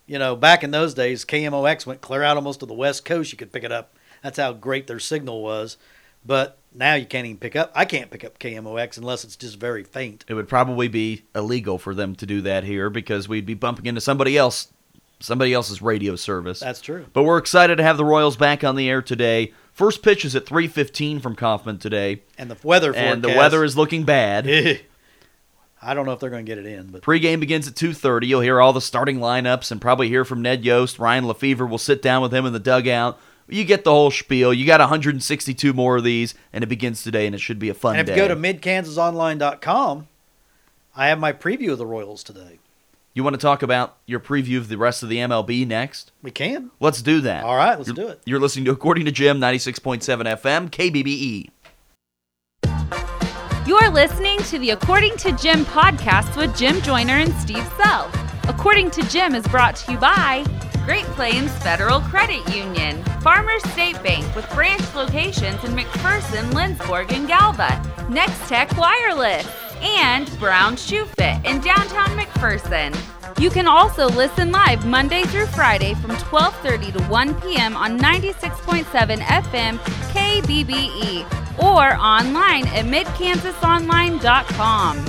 You 0.07 0.17
know, 0.17 0.35
back 0.35 0.63
in 0.63 0.71
those 0.71 0.95
days, 0.95 1.23
KMOX 1.23 1.85
went 1.85 2.01
clear 2.01 2.23
out 2.23 2.35
almost 2.35 2.61
to 2.61 2.65
the 2.65 2.73
West 2.73 3.05
Coast. 3.05 3.31
You 3.31 3.37
could 3.37 3.51
pick 3.51 3.63
it 3.63 3.71
up. 3.71 3.95
That's 4.23 4.39
how 4.39 4.53
great 4.53 4.87
their 4.87 4.99
signal 4.99 5.43
was. 5.43 5.77
But 6.25 6.57
now 6.73 6.95
you 6.95 7.05
can't 7.05 7.27
even 7.27 7.37
pick 7.37 7.55
up. 7.55 7.71
I 7.75 7.85
can't 7.85 8.09
pick 8.09 8.25
up 8.25 8.39
KMOX 8.39 8.97
unless 8.97 9.23
it's 9.23 9.35
just 9.35 9.59
very 9.59 9.83
faint. 9.83 10.25
It 10.27 10.33
would 10.33 10.49
probably 10.49 10.87
be 10.87 11.23
illegal 11.35 11.77
for 11.77 11.93
them 11.93 12.15
to 12.15 12.25
do 12.25 12.41
that 12.41 12.63
here 12.63 12.89
because 12.89 13.29
we'd 13.29 13.45
be 13.45 13.53
bumping 13.53 13.85
into 13.85 14.01
somebody 14.01 14.35
else, 14.35 14.73
somebody 15.19 15.53
else's 15.53 15.81
radio 15.81 16.15
service. 16.15 16.59
That's 16.59 16.81
true. 16.81 17.05
But 17.13 17.23
we're 17.23 17.37
excited 17.37 17.75
to 17.77 17.83
have 17.83 17.97
the 17.97 18.05
Royals 18.05 18.37
back 18.37 18.63
on 18.63 18.75
the 18.75 18.89
air 18.89 19.01
today. 19.01 19.53
First 19.73 20.03
pitch 20.03 20.25
is 20.25 20.35
at 20.35 20.45
3:15 20.45 21.21
from 21.21 21.35
Kauffman 21.35 21.77
today, 21.77 22.21
And 22.37 22.49
the 22.51 22.57
weather 22.63 22.93
and 22.93 23.23
the 23.23 23.29
weather 23.29 23.63
is 23.63 23.77
looking 23.77 24.03
bad. 24.03 24.47
I 25.81 25.93
don't 25.93 26.05
know 26.05 26.11
if 26.11 26.19
they're 26.19 26.29
going 26.29 26.45
to 26.45 26.49
get 26.49 26.57
it 26.57 26.65
in, 26.65 26.87
but 26.87 27.01
Pre-game 27.01 27.39
begins 27.39 27.67
at 27.67 27.75
2:30. 27.75 28.27
You'll 28.27 28.41
hear 28.41 28.59
all 28.59 28.73
the 28.73 28.81
starting 28.81 29.19
lineups 29.19 29.71
and 29.71 29.79
probably 29.79 30.09
hear 30.09 30.25
from 30.25 30.41
Ned 30.41 30.65
Yost. 30.65 30.99
Ryan 30.99 31.25
Lefebvre 31.25 31.65
will 31.65 31.77
sit 31.77 32.01
down 32.01 32.21
with 32.21 32.33
him 32.33 32.45
in 32.45 32.51
the 32.51 32.59
dugout. 32.59 33.17
You 33.47 33.63
get 33.63 33.83
the 33.83 33.91
whole 33.91 34.11
spiel. 34.11 34.53
You 34.53 34.65
got 34.65 34.79
162 34.79 35.73
more 35.73 35.97
of 35.97 36.03
these, 36.03 36.35
and 36.53 36.63
it 36.63 36.67
begins 36.67 37.01
today, 37.01 37.25
and 37.25 37.33
it 37.33 37.39
should 37.39 37.57
be 37.59 37.69
a 37.69 37.73
fun 37.73 37.95
and 37.95 38.01
if 38.01 38.13
day. 38.13 38.21
you 38.21 38.27
go 38.27 38.27
to 38.27 38.35
midkansasonline.com, 38.35 40.07
I 40.95 41.07
have 41.07 41.19
my 41.19 41.33
preview 41.33 41.71
of 41.71 41.77
the 41.77 41.85
Royals 41.87 42.23
today. 42.23 42.59
You 43.13 43.23
want 43.23 43.33
to 43.33 43.39
talk 43.41 43.63
about 43.63 43.97
your 44.05 44.19
preview 44.19 44.57
of 44.57 44.67
the 44.69 44.77
rest 44.77 45.03
of 45.03 45.09
the 45.09 45.17
MLB 45.17 45.65
next? 45.67 46.11
We 46.21 46.31
can. 46.31 46.71
Let's 46.79 47.01
do 47.01 47.21
that. 47.21 47.43
All 47.43 47.55
right, 47.55 47.77
let's 47.77 47.87
You're- 47.89 48.03
do 48.03 48.07
it. 48.09 48.21
You're 48.25 48.39
listening 48.39 48.65
to 48.65 48.71
According 48.71 49.05
to 49.05 49.11
Jim, 49.11 49.39
96.7 49.39 50.27
FM, 50.27 50.69
KBBE. 50.69 51.49
You're 53.67 53.89
listening 53.89 54.39
to 54.43 54.57
the 54.59 54.71
According 54.71 55.17
to 55.17 55.31
Jim 55.33 55.65
podcast 55.65 56.35
with 56.37 56.55
Jim 56.57 56.81
Joyner 56.81 57.15
and 57.15 57.33
Steve 57.35 57.67
Sell. 57.77 58.09
According 58.47 58.89
to 58.91 59.03
Jim 59.09 59.35
is 59.35 59.47
brought 59.47 59.75
to 59.77 59.91
you 59.91 59.97
by 59.99 60.43
Great 60.85 61.05
Plains 61.05 61.51
Federal 61.59 61.99
Credit 62.01 62.41
Union, 62.55 63.03
Farmers 63.21 63.61
State 63.71 64.01
Bank 64.01 64.25
with 64.35 64.49
branch 64.55 64.81
locations 64.95 65.63
in 65.63 65.71
McPherson, 65.75 66.51
Lindsborg, 66.51 67.11
and 67.11 67.27
Galva, 67.27 67.79
Next 68.09 68.39
Tech 68.47 68.75
Wireless, 68.75 69.45
and 69.81 70.29
Brown 70.39 70.75
Shoe 70.75 71.05
Fit 71.17 71.37
in 71.45 71.61
downtown 71.61 72.09
McPherson. 72.17 72.93
You 73.39 73.49
can 73.49 73.67
also 73.67 74.07
listen 74.09 74.51
live 74.51 74.85
Monday 74.85 75.23
through 75.23 75.47
Friday 75.47 75.95
from 75.95 76.11
12:30 76.11 76.93
to 76.97 77.03
1 77.03 77.41
p.m. 77.41 77.75
on 77.75 77.99
96.7 77.99 79.19
FM 79.19 79.77
KBBE 80.13 81.25
or 81.61 81.95
online 81.95 82.65
at 82.67 82.85
midkansasonline.com. 82.85 85.05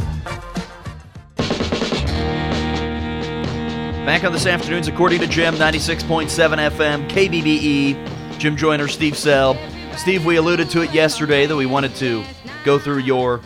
Back 4.06 4.24
on 4.24 4.32
this 4.32 4.46
afternoon's 4.46 4.88
According 4.88 5.20
to 5.20 5.26
Jim, 5.26 5.54
96.7 5.54 6.70
FM, 6.70 7.06
KBBE. 7.10 8.38
Jim 8.38 8.56
Joyner, 8.56 8.88
Steve 8.88 9.14
Sell. 9.16 9.56
Steve, 9.96 10.24
we 10.24 10.36
alluded 10.36 10.70
to 10.70 10.80
it 10.82 10.92
yesterday 10.94 11.44
that 11.46 11.54
we 11.54 11.66
wanted 11.66 11.94
to 11.96 12.24
go 12.64 12.78
through 12.78 13.00
your 13.00 13.42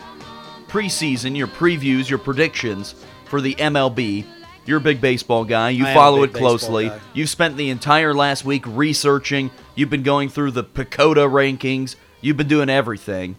preseason, 0.74 1.36
your 1.36 1.46
previews, 1.46 2.10
your 2.10 2.18
predictions 2.18 2.96
for 3.26 3.40
the 3.40 3.54
MLB. 3.54 4.24
You're 4.66 4.78
a 4.78 4.80
big 4.80 5.00
baseball 5.00 5.44
guy. 5.44 5.70
You 5.70 5.86
I 5.86 5.94
follow 5.94 6.24
it 6.24 6.32
closely. 6.32 6.90
You've 7.12 7.28
spent 7.28 7.56
the 7.56 7.70
entire 7.70 8.12
last 8.12 8.44
week 8.44 8.64
researching. 8.66 9.52
You've 9.76 9.90
been 9.90 10.02
going 10.02 10.30
through 10.30 10.50
the 10.50 10.64
PECOTA 10.64 11.30
rankings. 11.30 11.94
You've 12.20 12.36
been 12.36 12.48
doing 12.48 12.68
everything. 12.68 13.36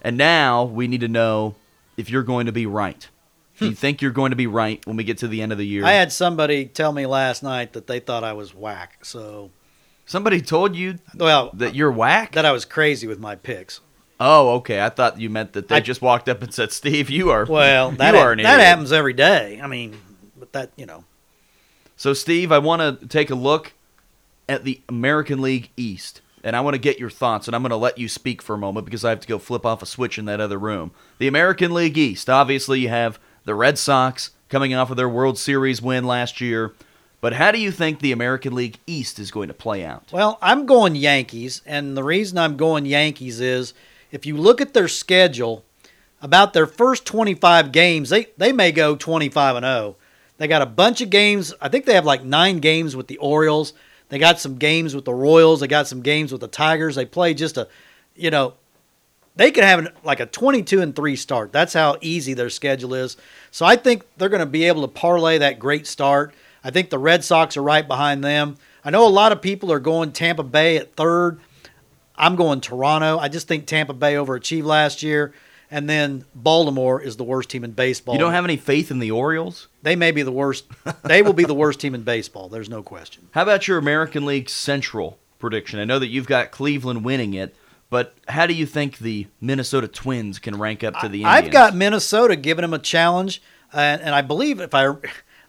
And 0.00 0.16
now 0.16 0.64
we 0.64 0.88
need 0.88 1.02
to 1.02 1.08
know 1.08 1.54
if 1.96 2.10
you're 2.10 2.24
going 2.24 2.46
to 2.46 2.52
be 2.52 2.66
right. 2.66 3.08
Do 3.60 3.68
you 3.68 3.76
think 3.76 4.02
you're 4.02 4.10
going 4.10 4.30
to 4.30 4.36
be 4.36 4.48
right 4.48 4.84
when 4.84 4.96
we 4.96 5.04
get 5.04 5.18
to 5.18 5.28
the 5.28 5.40
end 5.40 5.52
of 5.52 5.58
the 5.58 5.66
year? 5.66 5.82
Hmm. 5.82 5.86
I 5.86 5.92
had 5.92 6.10
somebody 6.10 6.64
tell 6.66 6.90
me 6.90 7.06
last 7.06 7.44
night 7.44 7.74
that 7.74 7.86
they 7.86 8.00
thought 8.00 8.24
I 8.24 8.32
was 8.32 8.56
whack. 8.56 9.04
So, 9.04 9.52
Somebody 10.04 10.40
told 10.40 10.74
you 10.74 10.98
well, 11.14 11.50
that 11.54 11.76
you're 11.76 11.92
whack? 11.92 12.32
that 12.32 12.44
I 12.44 12.50
was 12.50 12.64
crazy 12.64 13.06
with 13.06 13.20
my 13.20 13.36
picks. 13.36 13.80
Oh, 14.24 14.50
okay. 14.56 14.80
I 14.80 14.88
thought 14.88 15.20
you 15.20 15.28
meant 15.30 15.52
that 15.54 15.68
they 15.68 15.76
I- 15.76 15.80
just 15.80 16.00
walked 16.02 16.28
up 16.28 16.42
and 16.42 16.52
said, 16.54 16.72
"Steve, 16.72 17.10
you 17.10 17.30
are 17.30 17.44
Well, 17.44 17.90
that 17.92 18.14
you 18.14 18.20
are 18.20 18.32
an 18.32 18.38
that 18.38 18.54
idiot." 18.54 18.66
happens 18.66 18.92
every 18.92 19.12
day. 19.12 19.60
I 19.62 19.66
mean, 19.66 19.96
but 20.38 20.52
that 20.52 20.70
you 20.76 20.86
know, 20.86 21.04
So, 21.96 22.12
Steve, 22.14 22.50
I 22.52 22.58
want 22.58 23.00
to 23.00 23.06
take 23.06 23.30
a 23.30 23.34
look 23.34 23.72
at 24.48 24.64
the 24.64 24.80
American 24.88 25.40
League 25.40 25.70
East, 25.76 26.20
and 26.42 26.56
I 26.56 26.60
want 26.60 26.74
to 26.74 26.78
get 26.80 26.98
your 26.98 27.10
thoughts, 27.10 27.46
and 27.46 27.54
I'm 27.54 27.62
going 27.62 27.70
to 27.70 27.76
let 27.76 27.98
you 27.98 28.08
speak 28.08 28.42
for 28.42 28.54
a 28.54 28.58
moment 28.58 28.84
because 28.86 29.04
I 29.04 29.10
have 29.10 29.20
to 29.20 29.28
go 29.28 29.38
flip 29.38 29.64
off 29.64 29.82
a 29.82 29.86
switch 29.86 30.18
in 30.18 30.24
that 30.26 30.40
other 30.40 30.58
room. 30.58 30.90
The 31.18 31.28
American 31.28 31.72
League 31.72 31.96
East, 31.98 32.28
obviously, 32.28 32.80
you 32.80 32.88
have 32.88 33.18
the 33.44 33.54
Red 33.54 33.78
Sox 33.78 34.30
coming 34.48 34.74
off 34.74 34.90
of 34.90 34.96
their 34.96 35.08
World 35.08 35.38
Series 35.38 35.80
win 35.80 36.04
last 36.04 36.40
year. 36.40 36.72
But 37.20 37.34
how 37.34 37.52
do 37.52 37.60
you 37.60 37.70
think 37.70 38.00
the 38.00 38.10
American 38.10 38.52
League 38.52 38.78
East 38.84 39.20
is 39.20 39.30
going 39.30 39.46
to 39.46 39.54
play 39.54 39.84
out? 39.84 40.08
Well, 40.10 40.38
I'm 40.42 40.66
going 40.66 40.96
Yankees, 40.96 41.62
and 41.64 41.96
the 41.96 42.02
reason 42.02 42.36
I'm 42.36 42.56
going 42.56 42.84
Yankees 42.84 43.40
is 43.40 43.74
if 44.12 44.24
you 44.24 44.36
look 44.36 44.60
at 44.60 44.74
their 44.74 44.88
schedule, 44.88 45.64
about 46.22 46.52
their 46.52 46.66
first 46.66 47.04
25 47.04 47.72
games, 47.72 48.08
they 48.08 48.28
they 48.38 48.52
may 48.52 48.70
go 48.72 48.94
25 48.94 49.56
and 49.56 49.64
0. 49.64 49.96
They 50.38 50.48
got 50.48 50.62
a 50.62 50.66
bunch 50.66 51.00
of 51.00 51.10
games. 51.10 51.52
I 51.60 51.68
think 51.68 51.84
they 51.84 51.94
have 51.94 52.06
like 52.06 52.24
nine 52.24 52.60
games 52.60 52.96
with 52.96 53.08
the 53.08 53.18
Orioles. 53.18 53.74
They 54.08 54.18
got 54.18 54.40
some 54.40 54.56
games 54.56 54.94
with 54.94 55.04
the 55.04 55.14
Royals. 55.14 55.60
They 55.60 55.66
got 55.66 55.88
some 55.88 56.00
games 56.00 56.32
with 56.32 56.40
the 56.40 56.48
Tigers. 56.48 56.94
They 56.94 57.04
play 57.04 57.34
just 57.34 57.56
a, 57.56 57.68
you 58.14 58.30
know, 58.30 58.54
they 59.36 59.50
could 59.50 59.64
have 59.64 59.80
an, 59.80 59.88
like 60.04 60.20
a 60.20 60.26
22 60.26 60.80
and 60.80 60.94
3 60.94 61.16
start. 61.16 61.52
That's 61.52 61.72
how 61.72 61.96
easy 62.00 62.34
their 62.34 62.50
schedule 62.50 62.94
is. 62.94 63.16
So 63.50 63.64
I 63.64 63.76
think 63.76 64.04
they're 64.16 64.28
going 64.28 64.40
to 64.40 64.46
be 64.46 64.64
able 64.64 64.82
to 64.82 64.88
parlay 64.88 65.38
that 65.38 65.58
great 65.58 65.86
start. 65.86 66.34
I 66.62 66.70
think 66.70 66.90
the 66.90 66.98
Red 66.98 67.24
Sox 67.24 67.56
are 67.56 67.62
right 67.62 67.86
behind 67.86 68.22
them. 68.22 68.58
I 68.84 68.90
know 68.90 69.06
a 69.06 69.08
lot 69.08 69.32
of 69.32 69.40
people 69.40 69.72
are 69.72 69.80
going 69.80 70.12
Tampa 70.12 70.42
Bay 70.42 70.76
at 70.76 70.94
third. 70.94 71.40
I'm 72.22 72.36
going 72.36 72.60
Toronto. 72.60 73.18
I 73.18 73.28
just 73.28 73.48
think 73.48 73.66
Tampa 73.66 73.92
Bay 73.92 74.14
overachieved 74.14 74.64
last 74.64 75.02
year. 75.02 75.34
And 75.70 75.88
then 75.88 76.24
Baltimore 76.34 77.00
is 77.00 77.16
the 77.16 77.24
worst 77.24 77.48
team 77.48 77.64
in 77.64 77.70
baseball. 77.72 78.14
You 78.14 78.20
don't 78.20 78.32
have 78.34 78.44
any 78.44 78.58
faith 78.58 78.90
in 78.90 78.98
the 78.98 79.10
Orioles? 79.10 79.68
They 79.82 79.96
may 79.96 80.10
be 80.12 80.22
the 80.22 80.30
worst. 80.32 80.66
they 81.02 81.22
will 81.22 81.32
be 81.32 81.44
the 81.44 81.54
worst 81.54 81.80
team 81.80 81.94
in 81.94 82.02
baseball. 82.02 82.48
There's 82.50 82.68
no 82.68 82.82
question. 82.82 83.28
How 83.32 83.42
about 83.42 83.66
your 83.66 83.78
American 83.78 84.26
League 84.26 84.50
Central 84.50 85.18
prediction? 85.38 85.80
I 85.80 85.84
know 85.84 85.98
that 85.98 86.08
you've 86.08 86.26
got 86.26 86.50
Cleveland 86.50 87.04
winning 87.04 87.32
it, 87.34 87.54
But 87.88 88.14
how 88.28 88.46
do 88.46 88.54
you 88.54 88.66
think 88.66 88.98
the 88.98 89.26
Minnesota 89.40 89.88
Twins 89.88 90.38
can 90.38 90.58
rank 90.58 90.84
up 90.84 90.94
to 91.00 91.08
the 91.08 91.22
Indians? 91.22 91.26
I've 91.46 91.50
got 91.50 91.74
Minnesota 91.74 92.36
giving 92.36 92.62
them 92.62 92.74
a 92.74 92.78
challenge, 92.78 93.42
and, 93.72 94.00
and 94.02 94.14
I 94.14 94.20
believe 94.22 94.60
if 94.60 94.74
I, 94.74 94.94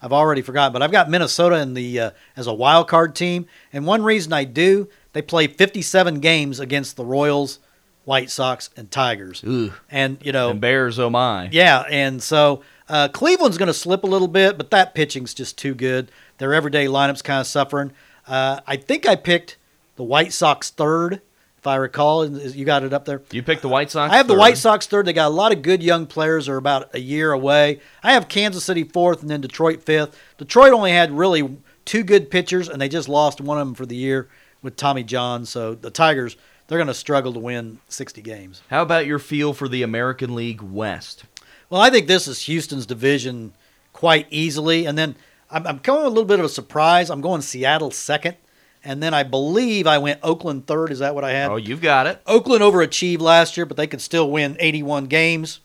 I've 0.02 0.12
already 0.12 0.42
forgotten, 0.42 0.72
but 0.72 0.82
I've 0.82 0.92
got 0.92 1.08
Minnesota 1.10 1.56
in 1.56 1.74
the 1.74 2.00
uh, 2.00 2.10
as 2.36 2.46
a 2.46 2.52
wild 2.52 2.88
card 2.88 3.14
team. 3.14 3.46
And 3.72 3.86
one 3.86 4.02
reason 4.02 4.32
I 4.32 4.44
do, 4.44 4.88
they 5.14 5.22
play 5.22 5.46
57 5.46 6.20
games 6.20 6.60
against 6.60 6.96
the 6.96 7.04
Royals, 7.04 7.60
White 8.04 8.30
Sox, 8.30 8.68
and 8.76 8.90
Tigers. 8.90 9.42
Ugh. 9.46 9.72
And 9.90 10.18
you 10.20 10.32
know, 10.32 10.50
and 10.50 10.60
Bears, 10.60 10.98
oh 10.98 11.08
my. 11.08 11.48
yeah, 11.50 11.84
and 11.88 12.22
so 12.22 12.62
uh, 12.88 13.08
Cleveland's 13.08 13.56
going 13.56 13.68
to 13.68 13.74
slip 13.74 14.04
a 14.04 14.08
little 14.08 14.28
bit, 14.28 14.58
but 14.58 14.70
that 14.72 14.94
pitching's 14.94 15.32
just 15.32 15.56
too 15.56 15.74
good. 15.74 16.10
Their 16.38 16.52
everyday 16.52 16.86
lineup's 16.86 17.22
kind 17.22 17.40
of 17.40 17.46
suffering. 17.46 17.92
Uh, 18.26 18.60
I 18.66 18.76
think 18.76 19.06
I 19.08 19.16
picked 19.16 19.56
the 19.96 20.02
White 20.02 20.32
Sox 20.32 20.70
third, 20.70 21.22
if 21.58 21.66
I 21.66 21.76
recall. 21.76 22.26
You 22.26 22.64
got 22.64 22.82
it 22.82 22.92
up 22.92 23.04
there. 23.04 23.22
You 23.30 23.44
picked 23.44 23.62
the 23.62 23.68
White 23.68 23.92
Sox. 23.92 24.12
I 24.12 24.16
have 24.16 24.26
the. 24.26 24.34
White 24.34 24.58
Sox 24.58 24.88
third. 24.88 25.06
They 25.06 25.12
got 25.12 25.28
a 25.28 25.34
lot 25.34 25.52
of 25.52 25.62
good 25.62 25.82
young 25.82 26.06
players. 26.06 26.46
They're 26.46 26.56
about 26.56 26.92
a 26.92 27.00
year 27.00 27.30
away. 27.30 27.80
I 28.02 28.14
have 28.14 28.28
Kansas 28.28 28.64
City 28.64 28.82
fourth, 28.82 29.22
and 29.22 29.30
then 29.30 29.40
Detroit 29.40 29.82
fifth. 29.84 30.20
Detroit 30.38 30.72
only 30.72 30.90
had 30.90 31.12
really 31.12 31.56
two 31.84 32.02
good 32.02 32.30
pitchers, 32.30 32.68
and 32.68 32.80
they 32.80 32.88
just 32.88 33.08
lost 33.08 33.40
one 33.40 33.58
of 33.58 33.66
them 33.66 33.74
for 33.74 33.86
the 33.86 33.96
year 33.96 34.28
with 34.64 34.76
Tommy 34.76 35.04
John. 35.04 35.46
So 35.46 35.74
the 35.74 35.90
Tigers, 35.90 36.36
they're 36.66 36.78
going 36.78 36.88
to 36.88 36.94
struggle 36.94 37.32
to 37.34 37.38
win 37.38 37.78
60 37.88 38.20
games. 38.22 38.62
How 38.70 38.82
about 38.82 39.06
your 39.06 39.20
feel 39.20 39.52
for 39.52 39.68
the 39.68 39.82
American 39.82 40.34
League 40.34 40.62
West? 40.62 41.24
Well, 41.70 41.80
I 41.80 41.90
think 41.90 42.08
this 42.08 42.26
is 42.26 42.42
Houston's 42.46 42.86
division 42.86 43.52
quite 43.92 44.26
easily. 44.30 44.86
And 44.86 44.98
then 44.98 45.14
I'm, 45.50 45.66
I'm 45.66 45.78
going 45.78 45.98
with 45.98 46.06
a 46.06 46.08
little 46.08 46.24
bit 46.24 46.40
of 46.40 46.46
a 46.46 46.48
surprise. 46.48 47.10
I'm 47.10 47.20
going 47.20 47.42
Seattle 47.42 47.90
second. 47.92 48.36
And 48.82 49.02
then 49.02 49.14
I 49.14 49.22
believe 49.22 49.86
I 49.86 49.98
went 49.98 50.20
Oakland 50.22 50.66
third. 50.66 50.90
Is 50.90 50.98
that 50.98 51.14
what 51.14 51.24
I 51.24 51.30
had? 51.30 51.50
Oh, 51.50 51.56
you've 51.56 51.80
got 51.80 52.06
it. 52.06 52.20
Oakland 52.26 52.62
overachieved 52.62 53.20
last 53.20 53.56
year, 53.56 53.64
but 53.64 53.76
they 53.76 53.86
could 53.86 54.00
still 54.00 54.30
win 54.30 54.56
81 54.60 55.06
games. 55.06 55.60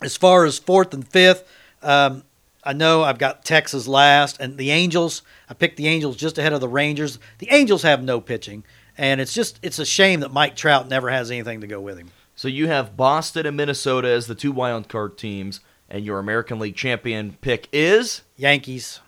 As 0.00 0.16
far 0.16 0.44
as 0.44 0.58
fourth 0.58 0.94
and 0.94 1.06
fifth, 1.06 1.46
um, 1.82 2.24
I 2.64 2.72
know 2.72 3.02
I've 3.02 3.18
got 3.18 3.44
Texas 3.44 3.86
last, 3.86 4.40
and 4.40 4.56
the 4.56 4.70
Angels. 4.70 5.22
I 5.48 5.54
picked 5.54 5.76
the 5.76 5.88
Angels 5.88 6.16
just 6.16 6.38
ahead 6.38 6.52
of 6.52 6.60
the 6.60 6.68
Rangers. 6.68 7.18
The 7.38 7.48
Angels 7.50 7.82
have 7.82 8.02
no 8.02 8.20
pitching, 8.20 8.64
and 8.96 9.20
it's 9.20 9.34
just 9.34 9.58
it's 9.62 9.78
a 9.78 9.84
shame 9.84 10.20
that 10.20 10.32
Mike 10.32 10.56
Trout 10.56 10.88
never 10.88 11.10
has 11.10 11.30
anything 11.30 11.60
to 11.60 11.66
go 11.66 11.80
with 11.80 11.98
him. 11.98 12.10
So 12.34 12.48
you 12.48 12.66
have 12.68 12.96
Boston 12.96 13.46
and 13.46 13.56
Minnesota 13.56 14.08
as 14.08 14.26
the 14.26 14.34
two 14.34 14.50
wild 14.50 14.88
card 14.88 15.18
teams, 15.18 15.60
and 15.88 16.04
your 16.04 16.18
American 16.18 16.58
League 16.58 16.76
champion 16.76 17.36
pick 17.40 17.68
is 17.72 18.22
Yankees. 18.36 19.00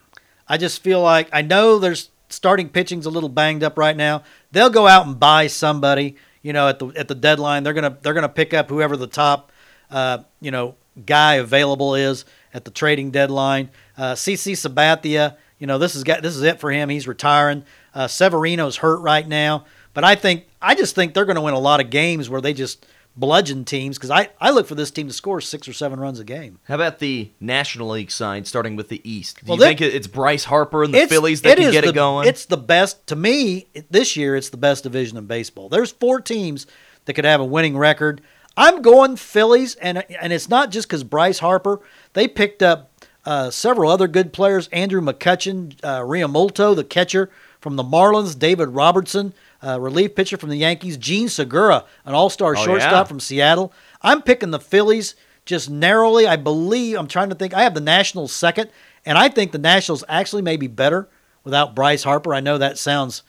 I 0.49 0.59
just 0.59 0.83
feel 0.83 1.01
like 1.01 1.29
I 1.33 1.43
know 1.43 1.79
there's 1.79 2.11
starting 2.29 2.69
pitching's 2.69 3.07
a 3.07 3.11
little 3.11 3.29
banged 3.29 3.63
up 3.63 3.79
right 3.79 3.97
now. 3.97 4.23
They'll 4.53 4.71
go 4.71 4.87
out 4.87 5.07
and 5.07 5.19
buy 5.19 5.47
somebody, 5.47 6.17
you 6.43 6.53
know, 6.53 6.69
at 6.69 6.79
the 6.79 6.89
at 6.89 7.09
the 7.09 7.15
deadline. 7.15 7.63
They're 7.63 7.75
gonna 7.75 7.97
they're 8.03 8.15
gonna 8.15 8.29
pick 8.29 8.55
up 8.55 8.69
whoever 8.69 8.97
the 8.97 9.07
top, 9.07 9.51
uh, 9.91 10.19
you 10.41 10.51
know, 10.51 10.77
guy 11.05 11.35
available 11.35 11.95
is 11.95 12.25
at 12.55 12.65
the 12.65 12.71
trading 12.71 13.11
deadline. 13.11 13.71
Uh, 13.99 14.13
CC 14.15 14.53
Sabathia, 14.53 15.37
you 15.59 15.67
know, 15.67 15.79
this 15.79 15.95
is 15.95 16.05
got 16.05 16.23
this 16.23 16.37
is 16.37 16.43
it 16.43 16.61
for 16.61 16.71
him. 16.71 16.89
He's 16.89 17.07
retiring. 17.09 17.65
Uh, 17.95 18.07
Severino's 18.09 18.77
hurt 18.77 19.01
right 19.01 19.27
now, 19.27 19.65
but 19.95 20.05
I 20.05 20.15
think 20.15 20.47
I 20.61 20.75
just 20.75 20.95
think 20.95 21.15
they're 21.15 21.25
going 21.25 21.37
to 21.37 21.43
win 21.43 21.55
a 21.55 21.59
lot 21.59 21.81
of 21.81 21.91
games 21.91 22.29
where 22.31 22.41
they 22.41 22.53
just 22.53 22.87
bludgeon 23.19 23.65
teams 23.65 23.97
because 23.97 24.11
I, 24.11 24.29
I 24.39 24.51
look 24.51 24.67
for 24.67 24.75
this 24.75 24.91
team 24.91 25.07
to 25.07 25.13
score 25.15 25.41
six 25.41 25.67
or 25.67 25.73
seven 25.73 25.99
runs 25.99 26.21
a 26.21 26.25
game. 26.25 26.59
how 26.65 26.75
about 26.75 26.99
the 26.99 27.31
National 27.41 27.89
League 27.89 28.11
side, 28.11 28.47
starting 28.47 28.77
with 28.77 28.91
the 28.91 29.01
East? 29.11 29.39
Do 29.41 29.47
Well, 29.47 29.57
you 29.57 29.61
they- 29.61 29.69
think 29.77 29.81
it's 29.95 30.07
Bryce 30.07 30.45
Harper 30.45 30.85
and 30.85 30.93
the 30.93 31.07
Phillies 31.07 31.41
that 31.41 31.57
can 31.57 31.73
get 31.73 31.85
the, 31.85 31.91
it 31.91 31.95
going? 31.95 32.29
It's 32.29 32.45
the 32.45 32.59
best 32.59 33.07
to 33.07 33.17
me 33.17 33.69
this 33.91 34.19
year. 34.19 34.37
It's 34.37 34.51
the 34.51 34.59
best 34.59 34.83
division 34.83 35.17
in 35.17 35.25
baseball. 35.25 35.71
There's 35.71 35.93
four 35.93 36.21
teams 36.21 36.67
that 37.07 37.15
could 37.15 37.25
have 37.25 37.41
a 37.41 37.45
winning 37.45 37.79
record. 37.79 38.21
I'm 38.57 38.83
going 38.83 39.17
Phillies, 39.17 39.75
and 39.77 40.05
and 40.21 40.33
it's 40.33 40.49
not 40.49 40.71
just 40.71 40.89
because 40.89 41.05
Bryce 41.05 41.41
Harper. 41.41 41.81
They 42.15 42.27
picked 42.29 42.63
up 42.63 42.91
uh, 43.25 43.51
several 43.51 43.91
other 43.91 44.09
good 44.09 44.33
players: 44.33 44.69
Andrew 44.69 45.01
McCutchen, 45.01 45.79
uh, 45.83 46.01
Realmuto, 46.01 46.75
the 46.75 46.85
catcher 46.85 47.31
from 47.61 47.77
the 47.77 47.83
Marlins, 47.83 48.39
David 48.39 48.69
Robertson, 48.69 49.35
uh, 49.63 49.81
relief 49.81 50.15
pitcher 50.15 50.37
from 50.37 50.51
the 50.51 50.57
Yankees, 50.59 50.97
Jean 50.97 51.29
Segura, 51.29 51.85
an 52.05 52.15
All-Star 52.15 52.55
Oh, 52.57 52.65
shortstop 52.65 52.93
yeah. 52.93 53.05
from 53.05 53.19
Seattle. 53.21 53.73
I'm 54.03 54.23
picking 54.23 54.51
the 54.53 54.61
Phillies 54.61 55.17
just 55.45 55.69
narrowly. 55.69 56.27
I 56.27 56.37
believe 56.37 56.97
I'm 56.97 57.09
trying 57.09 57.29
to 57.31 57.35
think. 57.35 57.55
I 57.55 57.63
have 57.63 57.75
the 57.75 57.81
Nationals 57.81 58.33
second, 58.33 58.71
and 59.05 59.19
I 59.19 59.29
think 59.29 59.53
the 59.53 59.59
Nationals 59.59 60.05
actually 60.09 60.43
may 60.43 60.57
be 60.57 60.67
better 60.69 61.09
without 61.45 61.75
Bryce 61.75 62.05
Harper. 62.05 62.35
I 62.35 62.41
know 62.41 62.59
that 62.59 62.79
sounds 62.79 63.23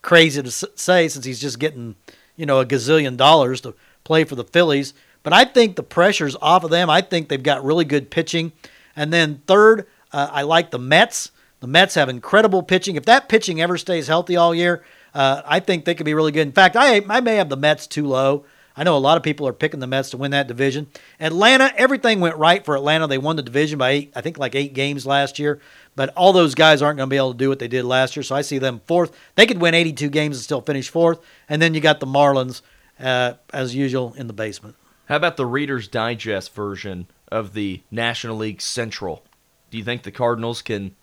crazy 0.00 0.42
to 0.42 0.50
say 0.50 1.06
since 1.08 1.24
he's 1.24 1.40
just 1.40 1.58
getting 1.60 1.94
you 2.36 2.46
know 2.46 2.58
a 2.60 2.66
gazillion 2.66 3.16
dollars 3.16 3.60
to 3.60 3.74
play 4.04 4.24
for 4.24 4.34
the 4.34 4.44
Phillies, 4.44 4.94
but 5.22 5.32
I 5.32 5.44
think 5.44 5.76
the 5.76 5.82
pressure's 5.82 6.36
off 6.40 6.64
of 6.64 6.70
them. 6.70 6.90
I 6.90 7.00
think 7.00 7.28
they've 7.28 7.42
got 7.42 7.64
really 7.64 7.84
good 7.84 8.10
pitching, 8.10 8.52
and 8.96 9.12
then 9.12 9.42
third, 9.46 9.86
uh, 10.12 10.28
I 10.30 10.42
like 10.42 10.70
the 10.70 10.78
Mets. 10.78 11.30
The 11.60 11.66
Mets 11.66 11.94
have 11.94 12.08
incredible 12.08 12.62
pitching. 12.62 12.96
If 12.96 13.04
that 13.04 13.28
pitching 13.28 13.60
ever 13.60 13.78
stays 13.78 14.08
healthy 14.08 14.36
all 14.36 14.54
year, 14.54 14.84
uh, 15.14 15.42
I 15.46 15.60
think 15.60 15.84
they 15.84 15.94
could 15.94 16.06
be 16.06 16.14
really 16.14 16.32
good. 16.32 16.46
In 16.46 16.52
fact, 16.52 16.76
I 16.76 17.02
I 17.08 17.20
may 17.20 17.36
have 17.36 17.48
the 17.48 17.56
Mets 17.56 17.86
too 17.86 18.06
low. 18.06 18.44
I 18.76 18.84
know 18.84 18.96
a 18.96 18.98
lot 18.98 19.16
of 19.16 19.22
people 19.22 19.46
are 19.46 19.52
picking 19.52 19.80
the 19.80 19.86
Mets 19.86 20.10
to 20.10 20.16
win 20.16 20.30
that 20.30 20.48
division. 20.48 20.86
Atlanta, 21.20 21.72
everything 21.76 22.20
went 22.20 22.36
right 22.36 22.64
for 22.64 22.74
Atlanta. 22.74 23.06
They 23.06 23.18
won 23.18 23.36
the 23.36 23.42
division 23.42 23.78
by 23.78 23.90
eight, 23.90 24.12
I 24.14 24.22
think 24.22 24.38
like 24.38 24.54
eight 24.54 24.72
games 24.72 25.04
last 25.04 25.38
year. 25.38 25.60
But 25.94 26.08
all 26.16 26.32
those 26.32 26.54
guys 26.54 26.80
aren't 26.80 26.96
going 26.96 27.08
to 27.08 27.10
be 27.10 27.18
able 27.18 27.32
to 27.32 27.38
do 27.38 27.50
what 27.50 27.58
they 27.58 27.68
did 27.68 27.84
last 27.84 28.16
year. 28.16 28.22
So 28.22 28.34
I 28.34 28.40
see 28.40 28.58
them 28.58 28.80
fourth. 28.86 29.12
They 29.34 29.46
could 29.46 29.60
win 29.60 29.74
82 29.74 30.08
games 30.08 30.36
and 30.36 30.44
still 30.44 30.62
finish 30.62 30.88
fourth. 30.88 31.20
And 31.50 31.60
then 31.60 31.74
you 31.74 31.82
got 31.82 32.00
the 32.00 32.06
Marlins, 32.06 32.62
uh, 33.02 33.34
as 33.52 33.74
usual, 33.74 34.14
in 34.14 34.26
the 34.28 34.32
basement. 34.32 34.76
How 35.06 35.16
about 35.16 35.36
the 35.36 35.46
Reader's 35.46 35.88
Digest 35.88 36.54
version 36.54 37.06
of 37.30 37.52
the 37.52 37.82
National 37.90 38.36
League 38.36 38.62
Central? 38.62 39.24
Do 39.70 39.78
you 39.78 39.84
think 39.84 40.02
the 40.02 40.12
Cardinals 40.12 40.62
can 40.62 40.94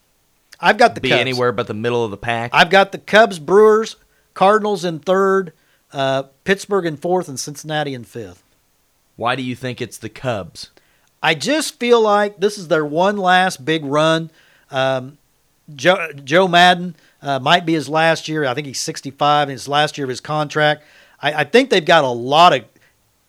I've 0.59 0.77
got 0.77 0.95
the 0.95 1.01
be 1.01 1.09
Cubs. 1.09 1.21
anywhere 1.21 1.51
but 1.51 1.67
the 1.67 1.73
middle 1.73 2.03
of 2.03 2.11
the 2.11 2.17
pack? 2.17 2.51
I've 2.53 2.69
got 2.69 2.91
the 2.91 2.97
Cubs, 2.97 3.39
Brewers, 3.39 3.95
Cardinals 4.33 4.83
in 4.85 4.99
third, 4.99 5.53
uh, 5.93 6.23
Pittsburgh 6.43 6.85
in 6.85 6.97
fourth, 6.97 7.27
and 7.27 7.39
Cincinnati 7.39 7.93
in 7.93 8.03
fifth. 8.03 8.43
Why 9.15 9.35
do 9.35 9.41
you 9.41 9.55
think 9.55 9.81
it's 9.81 9.97
the 9.97 10.09
Cubs? 10.09 10.69
I 11.21 11.35
just 11.35 11.79
feel 11.79 11.99
like 12.01 12.39
this 12.39 12.57
is 12.57 12.67
their 12.69 12.85
one 12.85 13.17
last 13.17 13.65
big 13.65 13.83
run. 13.83 14.31
Um, 14.71 15.17
Joe, 15.75 16.11
Joe 16.23 16.47
Maddon 16.47 16.95
uh, 17.21 17.39
might 17.39 17.65
be 17.65 17.73
his 17.73 17.89
last 17.89 18.27
year. 18.27 18.45
I 18.45 18.53
think 18.53 18.67
he's 18.67 18.79
65 18.79 19.49
in 19.49 19.53
his 19.53 19.67
last 19.67 19.97
year 19.97 20.05
of 20.05 20.09
his 20.09 20.21
contract. 20.21 20.83
I, 21.21 21.33
I 21.33 21.43
think 21.43 21.69
they've 21.69 21.83
got 21.83 22.03
a 22.03 22.09
lot 22.09 22.53
of 22.53 22.65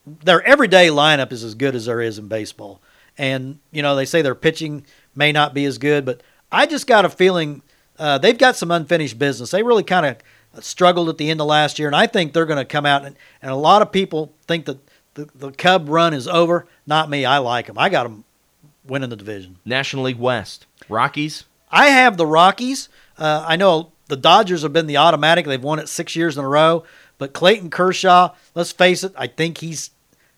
their 0.05 0.41
everyday 0.43 0.87
lineup 0.87 1.31
is 1.31 1.43
as 1.43 1.55
good 1.55 1.75
as 1.75 1.85
there 1.85 2.01
is 2.01 2.17
in 2.17 2.27
baseball. 2.27 2.81
And 3.17 3.59
you 3.71 3.81
know 3.81 3.95
they 3.95 4.05
say 4.05 4.21
their 4.21 4.35
pitching 4.35 4.85
may 5.15 5.31
not 5.31 5.53
be 5.53 5.65
as 5.65 5.77
good, 5.77 6.05
but 6.05 6.21
I 6.51 6.65
just 6.65 6.87
got 6.87 7.05
a 7.05 7.09
feeling 7.09 7.61
uh, 7.99 8.17
they've 8.17 8.37
got 8.37 8.55
some 8.55 8.71
unfinished 8.71 9.19
business. 9.19 9.51
They 9.51 9.63
really 9.63 9.83
kind 9.83 10.05
of 10.05 10.63
struggled 10.63 11.09
at 11.09 11.17
the 11.17 11.29
end 11.29 11.39
of 11.39 11.47
last 11.47 11.77
year, 11.77 11.87
and 11.87 11.95
I 11.95 12.07
think 12.07 12.33
they're 12.33 12.45
going 12.45 12.57
to 12.57 12.65
come 12.65 12.85
out. 12.85 13.05
And, 13.05 13.15
and 13.41 13.51
a 13.51 13.55
lot 13.55 13.81
of 13.81 13.91
people 13.91 14.33
think 14.47 14.65
that 14.65 14.79
the, 15.13 15.29
the 15.35 15.51
Cub 15.51 15.87
run 15.87 16.13
is 16.13 16.27
over. 16.27 16.67
Not 16.87 17.09
me. 17.09 17.25
I 17.25 17.37
like 17.37 17.67
them. 17.67 17.77
I 17.77 17.89
got 17.89 18.03
them 18.03 18.23
winning 18.85 19.09
the 19.09 19.15
division. 19.15 19.57
National 19.65 20.03
League 20.03 20.17
West. 20.17 20.65
Rockies? 20.89 21.45
I 21.69 21.87
have 21.87 22.17
the 22.17 22.25
Rockies. 22.25 22.89
Uh, 23.17 23.45
I 23.47 23.55
know 23.55 23.91
the 24.07 24.17
Dodgers 24.17 24.63
have 24.63 24.73
been 24.73 24.87
the 24.87 24.97
automatic. 24.97 25.45
They've 25.45 25.61
won 25.61 25.79
it 25.79 25.87
six 25.87 26.15
years 26.15 26.37
in 26.37 26.43
a 26.43 26.47
row. 26.47 26.83
But 27.21 27.33
Clayton 27.33 27.69
Kershaw, 27.69 28.33
let's 28.55 28.71
face 28.71 29.03
it, 29.03 29.13
I 29.15 29.27
think 29.27 29.59
he's 29.59 29.91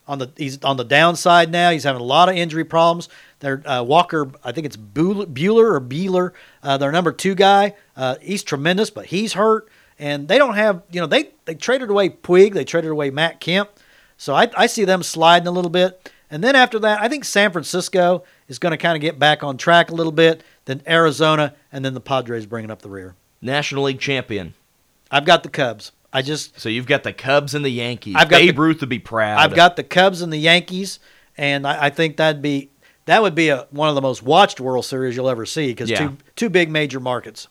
on 0.06 0.20
the 0.20 0.30
he's 0.36 0.62
on 0.66 0.76
the 0.76 0.84
downside 0.84 1.50
now. 1.50 1.72
He's 1.72 1.86
having 1.86 2.02
a 2.02 2.04
lot 2.04 2.28
of 2.28 2.36
injury 2.36 2.66
problems. 2.66 3.08
Their 3.40 3.66
uh, 3.66 3.84
Walker, 3.84 4.30
I 4.44 4.52
think 4.52 4.66
it's 4.66 4.76
Buehler, 4.76 5.76
or 5.76 5.80
Beeler, 5.80 6.32
uh, 6.62 6.76
their 6.76 6.92
number 6.92 7.14
two 7.14 7.36
guy. 7.36 7.76
Uh, 7.96 8.18
he's 8.22 8.44
tremendous, 8.44 8.90
but 8.90 9.06
he's 9.06 9.32
hurt, 9.32 9.70
and 9.98 10.28
they 10.28 10.38
don't 10.38 10.56
have 10.56 10.84
you 10.92 11.00
know 11.00 11.08
they 11.08 11.30
they 11.46 11.56
traded 11.56 11.90
away 11.90 12.10
Puig, 12.10 12.52
they 12.52 12.66
traded 12.66 12.92
away 12.92 13.12
Matt 13.12 13.40
Kemp, 13.40 13.70
so 14.18 14.36
I 14.36 14.52
I 14.58 14.68
see 14.68 14.84
them 14.84 15.04
sliding 15.04 15.48
a 15.48 15.52
little 15.52 15.72
bit. 15.72 16.12
And 16.30 16.44
then 16.44 16.54
after 16.54 16.80
that, 16.80 17.00
I 17.00 17.08
think 17.08 17.24
San 17.24 17.54
Francisco 17.54 18.26
is 18.50 18.60
going 18.60 18.72
to 18.72 18.78
kind 18.78 18.98
of 18.98 19.02
get 19.02 19.18
back 19.18 19.42
on 19.42 19.56
track 19.56 19.90
a 19.90 19.96
little 19.96 20.12
bit. 20.12 20.44
Then 20.66 20.82
Arizona, 20.86 21.54
and 21.72 21.86
then 21.86 21.94
the 21.94 22.02
Padres 22.02 22.46
bringing 22.46 22.72
up 22.72 22.82
the 22.82 22.90
rear. 22.90 23.16
National 23.42 23.84
League 23.84 24.02
champion. 24.02 24.54
I've 25.10 25.24
got 25.24 25.44
the 25.44 25.50
Cubs. 25.50 25.94
I 26.14 26.22
just 26.22 26.60
So 26.60 26.70
you've 26.70 26.86
got 26.86 27.04
the 27.04 27.12
Cubs 27.14 27.56
and 27.56 27.66
the 27.66 27.70
Yankees. 27.72 28.16
I've 28.18 28.30
got 28.30 28.40
Babe 28.40 28.56
the- 28.56 28.62
Ruth 28.62 28.80
would 28.82 28.90
be 28.90 29.00
proud. 29.00 29.40
I've 29.40 29.56
got 29.56 29.76
the 29.76 29.84
Cubs 29.84 30.22
and 30.22 30.32
the 30.32 30.38
Yankees, 30.38 31.00
and 31.38 31.66
I, 31.68 31.86
I 31.86 31.90
think 31.90 32.18
that'd 32.18 32.42
be 32.42 32.70
that 33.06 33.22
would 33.22 33.36
be 33.36 33.50
a, 33.50 33.68
one 33.72 33.90
of 33.90 33.96
the 33.96 34.02
most 34.02 34.24
watched 34.24 34.60
World 34.60 34.86
Series 34.86 35.16
you'll 35.16 35.30
ever 35.30 35.46
see 35.46 35.68
because 35.68 35.90
Yeah. 35.90 35.98
two 36.08 36.18
two 36.36 36.50
big 36.50 36.70
major 36.70 37.00
markets. 37.00 37.48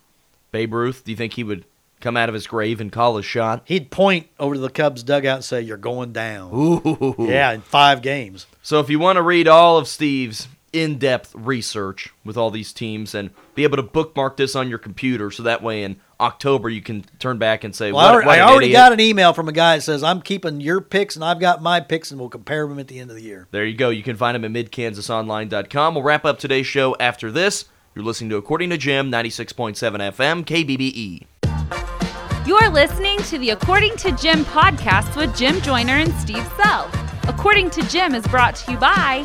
Babe 0.53 0.73
Ruth. 0.75 1.05
Do 1.05 1.11
you 1.11 1.17
think 1.17 1.33
he 1.35 1.45
would 1.45 1.65
come 2.01 2.17
out 2.17 2.29
of 2.29 2.35
his 2.35 2.47
grave 2.47 2.81
and 2.81 2.91
call 2.93 3.17
his 3.17 3.25
shot? 3.27 3.63
He'd 3.65 3.91
point 3.91 4.29
over 4.39 4.55
to 4.55 4.61
the 4.61 4.71
Cubs 4.71 5.03
dugout 5.03 5.37
and 5.37 5.45
say, 5.45 5.61
"You're 5.61 5.77
going 5.77 6.13
down." 6.13 6.51
Ooh. 6.55 7.17
Yeah, 7.19 7.53
in 7.53 7.61
five 7.63 8.01
games. 8.03 8.47
So 8.63 8.79
if 8.81 8.89
you 8.91 8.99
want 8.99 9.17
to 9.17 9.23
read 9.23 9.49
all 9.49 9.77
of 9.79 9.89
Steve's 9.89 10.47
in-depth 10.73 11.35
research 11.35 12.11
with 12.25 12.37
all 12.37 12.51
these 12.51 12.73
teams 12.73 13.15
and 13.15 13.29
be 13.55 13.63
able 13.65 13.77
to 13.77 13.83
bookmark 13.83 14.39
this 14.39 14.57
on 14.57 14.69
your 14.71 14.79
computer 14.79 15.31
so 15.31 15.43
that 15.43 15.63
way 15.63 15.83
in 15.83 15.97
October 16.23 16.71
you 16.71 16.81
can 16.81 17.05
turn 17.19 17.39
back 17.39 17.65
and 17.65 17.75
say, 17.75 17.93
Well, 17.93 18.07
I 18.07 18.13
already, 18.13 18.27
what 18.27 18.39
I 18.39 18.43
already 18.43 18.67
idiot. 18.67 18.79
got 18.79 18.93
an 18.93 19.01
email 19.01 19.33
from 19.33 19.49
a 19.49 19.53
guy 19.53 19.77
that 19.77 19.83
says 19.83 20.03
I'm 20.03 20.23
keeping 20.23 20.61
your 20.61 20.81
picks 20.81 21.17
and 21.17 21.25
I've 21.25 21.41
got 21.41 21.61
my 21.61 21.81
picks 21.81 22.11
and 22.11 22.21
we'll 22.21 22.31
compare 22.31 22.67
them 22.67 22.79
at 22.79 22.89
the 22.89 22.99
end 23.01 23.11
of 23.11 23.17
the 23.17 23.23
year. 23.23 23.49
There 23.51 23.65
you 23.65 23.77
go. 23.77 23.91
You 23.91 24.03
can 24.03 24.17
find 24.17 24.35
them 24.35 24.45
at 24.57 24.71
midkansasonline.com. 24.71 25.95
We'll 25.95 26.05
wrap 26.05 26.25
up 26.25 26.39
today's 26.39 26.67
show 26.67 26.97
after 27.01 27.31
this. 27.31 27.67
You're 27.95 28.05
listening 28.05 28.31
to 28.31 28.37
According 28.37 28.71
to 28.71 28.79
Jim, 28.79 29.11
96.7 29.11 29.75
FM, 29.77 30.45
KBBE. 30.45 32.47
You're 32.47 32.71
listening 32.71 33.19
to 33.25 33.39
the 33.39 33.51
According 33.51 33.97
to 33.99 34.13
Jim 34.13 34.45
podcast 34.47 35.15
with 35.17 35.37
Jim 35.37 35.61
Joyner 35.61 35.97
and 35.97 36.13
Steve 36.15 36.47
Sell. 36.57 36.91
According 37.29 37.71
to 37.71 37.83
Jim 37.89 38.15
is 38.15 38.27
brought 38.29 38.57
to 38.57 38.73
you 38.73 38.79
by 38.79 39.25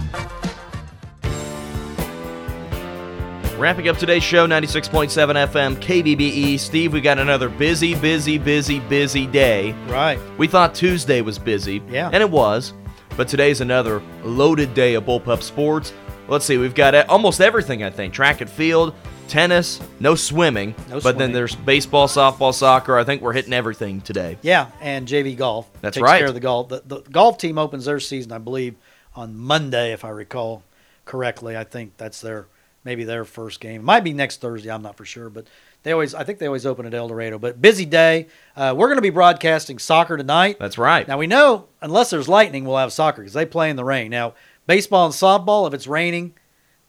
Wrapping 3.61 3.89
up 3.89 3.97
today's 3.97 4.23
show, 4.23 4.47
96.7 4.47 5.11
FM, 5.11 5.75
KBBE. 5.75 6.59
Steve, 6.59 6.93
we 6.93 6.99
got 6.99 7.19
another 7.19 7.47
busy, 7.47 7.93
busy, 7.93 8.39
busy, 8.39 8.79
busy 8.79 9.27
day. 9.27 9.73
Right. 9.85 10.19
We 10.39 10.47
thought 10.47 10.73
Tuesday 10.73 11.21
was 11.21 11.37
busy. 11.37 11.79
Yeah. 11.87 12.09
And 12.11 12.23
it 12.23 12.29
was. 12.31 12.73
But 13.15 13.27
today's 13.27 13.61
another 13.61 14.01
loaded 14.23 14.73
day 14.73 14.95
of 14.95 15.03
bullpup 15.03 15.43
sports. 15.43 15.93
Let's 16.27 16.43
see, 16.43 16.57
we've 16.57 16.73
got 16.73 16.95
almost 17.07 17.39
everything, 17.39 17.83
I 17.83 17.91
think. 17.91 18.15
Track 18.15 18.41
and 18.41 18.49
field, 18.49 18.95
tennis, 19.27 19.79
no 19.99 20.15
swimming. 20.15 20.73
No 20.89 20.99
but 20.99 21.19
then 21.19 21.31
there's 21.31 21.53
baseball, 21.55 22.07
softball, 22.07 22.55
soccer. 22.55 22.97
I 22.97 23.03
think 23.03 23.21
we're 23.21 23.33
hitting 23.33 23.53
everything 23.53 24.01
today. 24.01 24.39
Yeah, 24.41 24.71
and 24.81 25.07
JV 25.07 25.37
Golf. 25.37 25.69
That's 25.81 25.97
takes 25.97 26.03
right. 26.03 26.17
care 26.17 26.29
of 26.29 26.33
the 26.33 26.39
golf. 26.39 26.69
The, 26.69 26.81
the 26.83 27.01
golf 27.11 27.37
team 27.37 27.59
opens 27.59 27.85
their 27.85 27.99
season, 27.99 28.31
I 28.31 28.39
believe, 28.39 28.73
on 29.13 29.37
Monday, 29.37 29.93
if 29.93 30.03
I 30.03 30.09
recall 30.09 30.63
correctly. 31.05 31.55
I 31.55 31.63
think 31.63 31.97
that's 31.97 32.21
their 32.21 32.47
maybe 32.83 33.03
their 33.03 33.25
first 33.25 33.59
game. 33.59 33.81
It 33.81 33.83
might 33.83 34.03
be 34.03 34.13
next 34.13 34.41
Thursday. 34.41 34.71
I'm 34.71 34.81
not 34.81 34.97
for 34.97 35.05
sure, 35.05 35.29
but 35.29 35.47
they 35.83 35.91
always 35.91 36.13
I 36.13 36.23
think 36.23 36.39
they 36.39 36.47
always 36.47 36.65
open 36.65 36.85
at 36.85 36.93
El 36.93 37.07
Dorado. 37.07 37.39
But 37.39 37.61
busy 37.61 37.85
day. 37.85 38.27
Uh, 38.55 38.73
we're 38.77 38.87
going 38.87 38.97
to 38.97 39.01
be 39.01 39.09
broadcasting 39.09 39.79
soccer 39.79 40.17
tonight. 40.17 40.57
That's 40.59 40.77
right. 40.77 41.07
Now 41.07 41.17
we 41.17 41.27
know 41.27 41.67
unless 41.81 42.09
there's 42.09 42.29
lightning, 42.29 42.65
we'll 42.65 42.77
have 42.77 42.93
soccer 42.93 43.21
because 43.21 43.33
they 43.33 43.45
play 43.45 43.69
in 43.69 43.75
the 43.75 43.83
rain. 43.83 44.11
Now 44.11 44.33
baseball 44.67 45.05
and 45.05 45.13
softball, 45.13 45.67
if 45.67 45.73
it's 45.73 45.87
raining, 45.87 46.33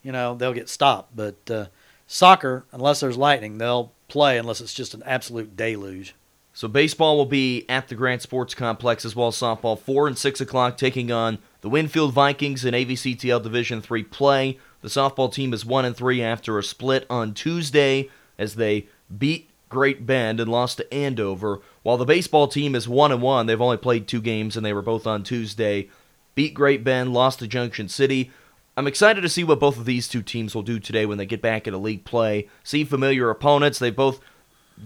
you 0.02 0.12
know 0.12 0.35
they'll 0.35 0.52
get 0.52 0.68
stopped. 0.68 1.14
But 1.16 1.50
uh, 1.50 1.66
soccer, 2.07 2.66
unless 2.72 3.00
there's 3.00 3.16
lightning, 3.16 3.59
they'll 3.59 3.92
play 4.09 4.38
unless 4.38 4.61
it's 4.61 4.74
just 4.74 4.94
an 4.94 5.02
absolute 5.07 5.57
deluge. 5.57 6.14
So 6.55 6.68
baseball 6.68 7.16
will 7.16 7.24
be 7.26 7.64
at 7.68 7.88
the 7.88 7.94
Grant 7.94 8.20
Sports 8.20 8.55
Complex 8.55 9.07
as 9.07 9.16
well 9.16 9.28
as 9.28 9.37
softball, 9.37 9.78
four 9.78 10.07
and 10.07 10.18
six 10.18 10.38
o'clock, 10.40 10.76
taking 10.76 11.11
on 11.11 11.38
the 11.62 11.70
Winfield 11.70 12.12
Vikings 12.12 12.64
in 12.64 12.74
AVCTL 12.74 13.42
Division 13.42 13.81
Three 13.81 14.02
play. 14.02 14.59
The 14.83 14.88
softball 14.88 15.33
team 15.33 15.55
is 15.55 15.64
one 15.64 15.85
and 15.85 15.97
three 15.97 16.23
after 16.23 16.59
a 16.59 16.62
split 16.62 17.07
on 17.09 17.35
Tuesday 17.35 18.11
as 18.38 18.57
they 18.57 18.88
beat 19.16 19.49
Great 19.68 20.05
Bend 20.05 20.38
and 20.38 20.51
lost 20.51 20.77
to 20.77 20.95
Andover. 20.95 21.61
While 21.83 21.97
the 21.97 22.05
baseball 22.05 22.49
team 22.49 22.75
is 22.75 22.88
one 22.88 23.11
and 23.11 23.23
one, 23.23 23.47
they've 23.47 23.61
only 23.61 23.79
played 23.79 24.07
two 24.07 24.21
games 24.21 24.57
and 24.57 24.66
they 24.66 24.73
were 24.73 24.83
both 24.83 25.07
on 25.07 25.23
Tuesday. 25.23 25.88
Beat 26.35 26.53
Great 26.53 26.85
Bend, 26.85 27.14
lost 27.14 27.38
to 27.38 27.47
Junction 27.47 27.88
City. 27.88 28.31
I'm 28.77 28.87
excited 28.87 29.21
to 29.21 29.29
see 29.29 29.45
what 29.45 29.61
both 29.61 29.79
of 29.79 29.85
these 29.85 30.09
two 30.09 30.23
teams 30.23 30.55
will 30.55 30.62
do 30.62 30.79
today 30.79 31.07
when 31.07 31.18
they 31.18 31.27
get 31.27 31.42
back 31.42 31.66
into 31.66 31.79
league 31.79 32.05
play. 32.05 32.49
See 32.64 32.85
familiar 32.85 33.31
opponents. 33.31 33.79
They've 33.79 33.95
both 33.95 34.21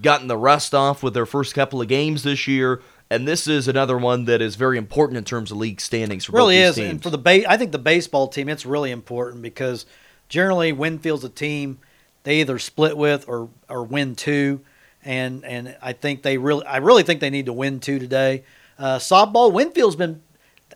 gotten 0.03 0.29
the 0.29 0.37
rust 0.37 0.75
off 0.75 1.03
with 1.03 1.15
their 1.15 1.27
first 1.27 1.55
couple 1.55 1.81
of 1.81 1.89
games 1.89 2.23
this 2.23 2.47
year, 2.47 2.83
and 3.11 3.27
this 3.27 3.47
is 3.47 3.69
another 3.69 3.97
one 3.97 4.25
that 4.25 4.43
is 4.43 4.57
very 4.57 4.79
important 4.79 5.19
in 5.19 5.25
terms 5.25 5.51
of 5.51 5.59
league 5.59 5.81
standings 5.81 6.25
for 6.25 6.33
really 6.33 6.59
is, 6.59 6.75
teams. 6.75 6.91
and 6.91 7.03
for 7.03 7.11
the 7.11 7.19
ba- 7.19 7.49
I 7.51 7.57
think 7.57 7.73
the 7.73 7.79
baseball 7.79 8.29
team, 8.29 8.49
it's 8.49 8.67
really 8.67 8.91
important 8.91 9.43
because 9.43 9.87
generally 10.29 10.73
Winfield's 10.73 11.25
a 11.25 11.29
team 11.29 11.79
they 12.25 12.41
either 12.41 12.59
split 12.59 12.97
with 12.97 13.29
or 13.29 13.49
or 13.69 13.85
win 13.85 14.17
two, 14.17 14.61
and 15.05 15.45
and 15.45 15.77
I 15.81 15.93
think 15.93 16.23
they 16.23 16.39
really, 16.39 16.67
I 16.67 16.79
really 16.79 17.05
think 17.05 17.21
they 17.21 17.31
need 17.31 17.47
to 17.47 17.53
win 17.53 17.79
two 17.79 17.99
today. 17.99 18.43
Uh, 18.79 18.99
softball, 18.99 19.53
Winfield's 19.53 19.97
been 19.97 20.23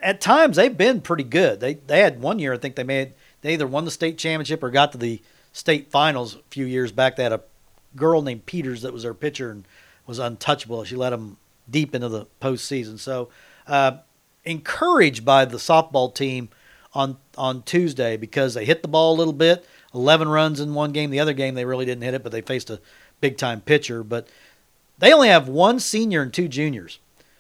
at 0.01 0.21
times 0.21 0.57
they've 0.57 0.77
been 0.77 1.01
pretty 1.01 1.25
good. 1.25 1.59
They 1.61 1.75
they 1.75 2.01
had 2.01 2.21
one 2.21 2.39
year 2.39 2.55
I 2.55 2.59
think 2.59 2.77
they 2.77 2.85
made 2.85 3.15
they 3.43 3.55
either 3.55 3.67
won 3.67 3.85
the 3.85 3.91
state 3.91 4.19
championship 4.19 4.63
or 4.63 4.71
got 4.71 4.93
to 4.93 4.99
the 4.99 5.21
state 5.53 5.91
finals 5.91 6.37
a 6.37 6.43
few 6.51 6.65
years 6.65 6.93
back. 6.93 7.17
They 7.17 7.25
had 7.25 7.33
a 7.33 7.43
girl 7.97 8.23
named 8.23 8.47
Peters 8.47 8.83
that 8.83 8.93
was 8.93 9.03
their 9.03 9.15
pitcher 9.15 9.51
and 9.51 9.67
was 10.07 10.21
untouchable. 10.21 10.85
She 10.85 10.97
let 10.97 11.11
them 11.11 11.37
deep 11.71 11.95
into 11.95 12.09
the 12.09 12.27
postseason. 12.41 12.99
So 12.99 13.29
uh, 13.67 13.99
encouraged 14.45 15.25
by 15.25 15.45
the 15.45 15.59
softball 15.59 16.15
team 16.15 16.49
on 16.95 17.17
on 17.37 17.63
Tuesday 17.63 18.17
because 18.17 18.55
they 18.55 18.65
hit 18.65 18.83
the 18.83 18.89
ball 18.89 19.15
a 19.15 19.19
little 19.19 19.33
bit. 19.33 19.67
Eleven 19.95 20.29
runs 20.29 20.61
in 20.61 20.75
one 20.75 20.93
game. 20.93 21.11
The 21.11 21.21
other 21.21 21.33
game 21.33 21.55
they 21.55 21.65
really 21.65 21.85
didn't 21.85 22.03
hit 22.03 22.15
it, 22.15 22.23
but 22.23 22.33
they 22.33 22.41
faced 22.41 22.71
a 22.71 22.81
big 23.21 23.37
time 23.37 23.61
pitcher. 23.61 24.03
But 24.03 24.29
they 24.99 25.13
only 25.13 25.29
have 25.29 25.49
one 25.49 25.81
senior 25.81 26.23
and 26.23 26.33
two 26.33 26.49
juniors. 26.49 26.99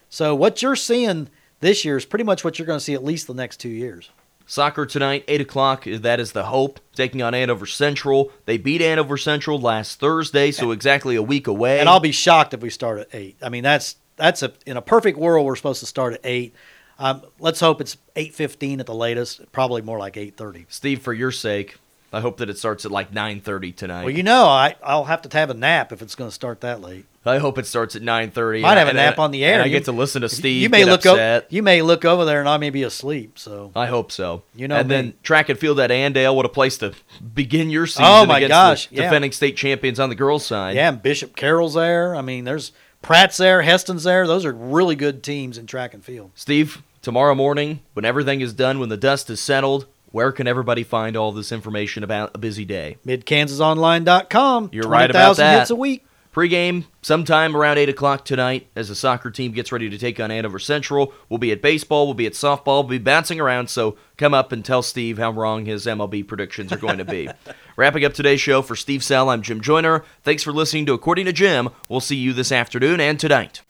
So 0.08 0.34
what 0.34 0.62
you're 0.62 0.76
seeing 0.76 1.28
this 1.60 1.84
year 1.84 1.96
is 1.96 2.04
pretty 2.04 2.24
much 2.24 2.42
what 2.42 2.58
you're 2.58 2.66
going 2.66 2.78
to 2.78 2.84
see 2.84 2.94
at 2.94 3.04
least 3.04 3.26
the 3.26 3.34
next 3.34 3.58
two 3.58 3.68
years. 3.68 4.10
Soccer 4.46 4.84
tonight, 4.84 5.22
8 5.28 5.42
o'clock. 5.42 5.84
That 5.84 6.18
is 6.18 6.32
the 6.32 6.46
hope. 6.46 6.80
Taking 6.96 7.22
on 7.22 7.34
Andover 7.34 7.66
Central. 7.66 8.32
They 8.46 8.58
beat 8.58 8.82
Andover 8.82 9.16
Central 9.16 9.60
last 9.60 10.00
Thursday, 10.00 10.50
so 10.50 10.72
exactly 10.72 11.14
a 11.14 11.22
week 11.22 11.46
away. 11.46 11.78
And 11.78 11.88
I'll 11.88 12.00
be 12.00 12.10
shocked 12.10 12.52
if 12.52 12.60
we 12.60 12.68
start 12.68 12.98
at 12.98 13.14
eight. 13.14 13.36
I 13.40 13.48
mean, 13.48 13.62
that's 13.62 13.94
that's 14.20 14.42
a 14.42 14.52
in 14.66 14.76
a 14.76 14.82
perfect 14.82 15.18
world 15.18 15.44
we're 15.46 15.56
supposed 15.56 15.80
to 15.80 15.86
start 15.86 16.14
at 16.14 16.20
eight. 16.24 16.54
Um, 16.98 17.22
let's 17.38 17.60
hope 17.60 17.80
it's 17.80 17.96
eight 18.14 18.34
fifteen 18.34 18.78
at 18.78 18.86
the 18.86 18.94
latest. 18.94 19.50
Probably 19.52 19.82
more 19.82 19.98
like 19.98 20.16
eight 20.16 20.36
thirty. 20.36 20.66
Steve, 20.68 21.00
for 21.02 21.12
your 21.12 21.30
sake, 21.32 21.76
I 22.12 22.20
hope 22.20 22.36
that 22.38 22.50
it 22.50 22.58
starts 22.58 22.84
at 22.84 22.90
like 22.90 23.12
9.30 23.12 23.74
tonight. 23.76 24.02
Well, 24.04 24.10
you 24.14 24.22
know, 24.24 24.44
I 24.46 24.74
I'll 24.82 25.04
have 25.04 25.22
to 25.22 25.38
have 25.38 25.48
a 25.50 25.54
nap 25.54 25.92
if 25.92 26.02
it's 26.02 26.14
going 26.14 26.28
to 26.28 26.34
start 26.34 26.60
that 26.62 26.80
late. 26.80 27.06
I 27.24 27.36
hope 27.38 27.56
it 27.58 27.66
starts 27.66 27.94
at 27.96 28.02
9.30. 28.02 28.62
Might 28.62 28.78
have 28.78 28.88
a 28.88 28.92
nap 28.94 29.18
on 29.18 29.30
the 29.30 29.44
air. 29.44 29.54
And 29.54 29.62
I 29.62 29.68
get 29.68 29.84
to 29.84 29.92
listen 29.92 30.22
to 30.22 30.28
Steve 30.28 30.62
you 30.62 30.68
may 30.70 30.80
get 30.80 30.88
look 30.88 31.06
upset. 31.06 31.42
o- 31.44 31.46
you 31.50 31.62
may 31.62 31.82
look 31.82 32.04
over 32.06 32.24
there 32.24 32.40
and 32.40 32.48
I 32.48 32.56
may 32.56 32.70
be 32.70 32.82
asleep. 32.82 33.38
So 33.38 33.70
I 33.76 33.86
hope 33.86 34.10
so. 34.10 34.42
You 34.54 34.68
know 34.68 34.76
and 34.76 34.88
me. 34.88 34.94
then 34.94 35.14
track 35.22 35.48
and 35.50 35.58
field 35.58 35.78
at 35.80 35.90
Andale. 35.90 36.34
What 36.34 36.46
a 36.46 36.50
place 36.50 36.76
to 36.78 36.92
begin 37.34 37.70
your 37.70 37.86
season 37.86 38.04
Oh, 38.06 38.26
my 38.26 38.38
against 38.38 38.50
gosh, 38.50 38.88
yeah. 38.90 39.02
defending 39.02 39.32
state 39.32 39.56
champions 39.56 40.00
on 40.00 40.08
the 40.08 40.14
girls' 40.14 40.44
side. 40.46 40.76
yeah, 40.76 40.88
and 40.88 41.02
Bishop 41.02 41.36
Carroll's 41.36 41.74
there. 41.74 42.16
I 42.16 42.22
mean, 42.22 42.44
there's 42.44 42.72
Pratt's 43.02 43.36
there, 43.36 43.62
Hesston's 43.62 44.04
there. 44.04 44.26
Those 44.26 44.44
are 44.44 44.52
really 44.52 44.94
good 44.94 45.22
teams 45.22 45.58
in 45.58 45.66
track 45.66 45.94
and 45.94 46.04
field. 46.04 46.30
Steve, 46.34 46.82
tomorrow 47.02 47.34
morning, 47.34 47.80
when 47.94 48.04
everything 48.04 48.40
is 48.40 48.52
done, 48.52 48.78
when 48.78 48.88
the 48.88 48.96
dust 48.96 49.30
is 49.30 49.40
settled, 49.40 49.86
where 50.12 50.32
can 50.32 50.46
everybody 50.46 50.82
find 50.82 51.16
all 51.16 51.32
this 51.32 51.52
information 51.52 52.02
about 52.02 52.32
a 52.34 52.38
busy 52.38 52.64
day? 52.64 52.98
MidKansasOnline.com. 53.06 54.70
You're 54.72 54.88
right 54.88 55.10
about 55.10 55.36
20,000 55.36 55.44
that. 55.44 55.58
hits 55.60 55.70
a 55.70 55.76
week. 55.76 56.04
Pre-game, 56.32 56.86
sometime 57.02 57.56
around 57.56 57.78
8 57.78 57.88
o'clock 57.88 58.24
tonight, 58.24 58.68
as 58.76 58.88
the 58.88 58.94
soccer 58.94 59.32
team 59.32 59.50
gets 59.50 59.72
ready 59.72 59.90
to 59.90 59.98
take 59.98 60.20
on 60.20 60.30
Andover 60.30 60.60
Central. 60.60 61.12
We'll 61.28 61.38
be 61.38 61.50
at 61.50 61.60
baseball, 61.60 62.06
we'll 62.06 62.14
be 62.14 62.26
at 62.26 62.34
softball, 62.34 62.82
we'll 62.82 62.84
be 62.84 62.98
bouncing 62.98 63.40
around, 63.40 63.68
so 63.68 63.96
come 64.16 64.32
up 64.32 64.52
and 64.52 64.64
tell 64.64 64.82
Steve 64.82 65.18
how 65.18 65.32
wrong 65.32 65.64
his 65.64 65.86
MLB 65.86 66.24
predictions 66.28 66.72
are 66.72 66.76
going 66.76 66.98
to 66.98 67.04
be. 67.04 67.28
Wrapping 67.80 68.04
up 68.04 68.12
today's 68.12 68.42
show 68.42 68.60
for 68.60 68.76
Steve 68.76 69.02
Sell, 69.02 69.30
I'm 69.30 69.40
Jim 69.40 69.62
Joyner. 69.62 70.04
Thanks 70.22 70.42
for 70.42 70.52
listening 70.52 70.84
to 70.84 70.92
According 70.92 71.24
to 71.24 71.32
Jim. 71.32 71.70
We'll 71.88 72.00
see 72.00 72.16
you 72.16 72.34
this 72.34 72.52
afternoon 72.52 73.00
and 73.00 73.18
tonight. 73.18 73.62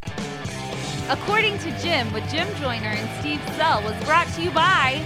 According 1.08 1.58
to 1.58 1.70
Jim 1.78 2.12
with 2.12 2.28
Jim 2.28 2.48
Joyner 2.56 2.88
and 2.88 3.20
Steve 3.20 3.40
Sell 3.54 3.80
was 3.84 3.94
brought 4.04 4.26
to 4.34 4.42
you 4.42 4.50
by 4.50 5.00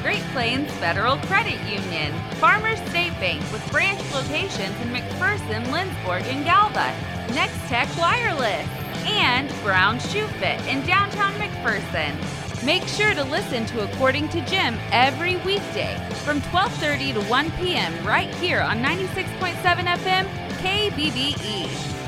Great 0.00 0.22
Plains 0.32 0.70
Federal 0.76 1.18
Credit 1.18 1.60
Union, 1.70 2.14
Farmers 2.36 2.78
State 2.88 3.12
Bank 3.20 3.42
with 3.52 3.62
branch 3.70 4.00
locations 4.14 4.74
in 4.80 4.88
McPherson, 4.88 5.62
Lindsborg, 5.66 6.22
and 6.22 6.42
Galva, 6.46 6.94
Next 7.34 7.58
Tech 7.68 7.94
Wireless, 7.98 8.66
and 9.04 9.52
Brown 9.62 9.98
Shoe 9.98 10.26
Fit 10.38 10.66
in 10.66 10.80
downtown 10.86 11.34
McPherson. 11.34 12.45
Make 12.66 12.88
sure 12.88 13.14
to 13.14 13.22
listen 13.22 13.64
to 13.66 13.84
According 13.84 14.28
to 14.30 14.40
Jim 14.40 14.76
every 14.90 15.36
weekday 15.36 15.96
from 16.24 16.40
12:30 16.40 17.14
to 17.14 17.20
1 17.30 17.50
p.m. 17.52 17.92
right 18.04 18.34
here 18.42 18.60
on 18.60 18.82
96.7 18.82 19.54
FM 19.86 20.26
KBBE. 20.58 22.05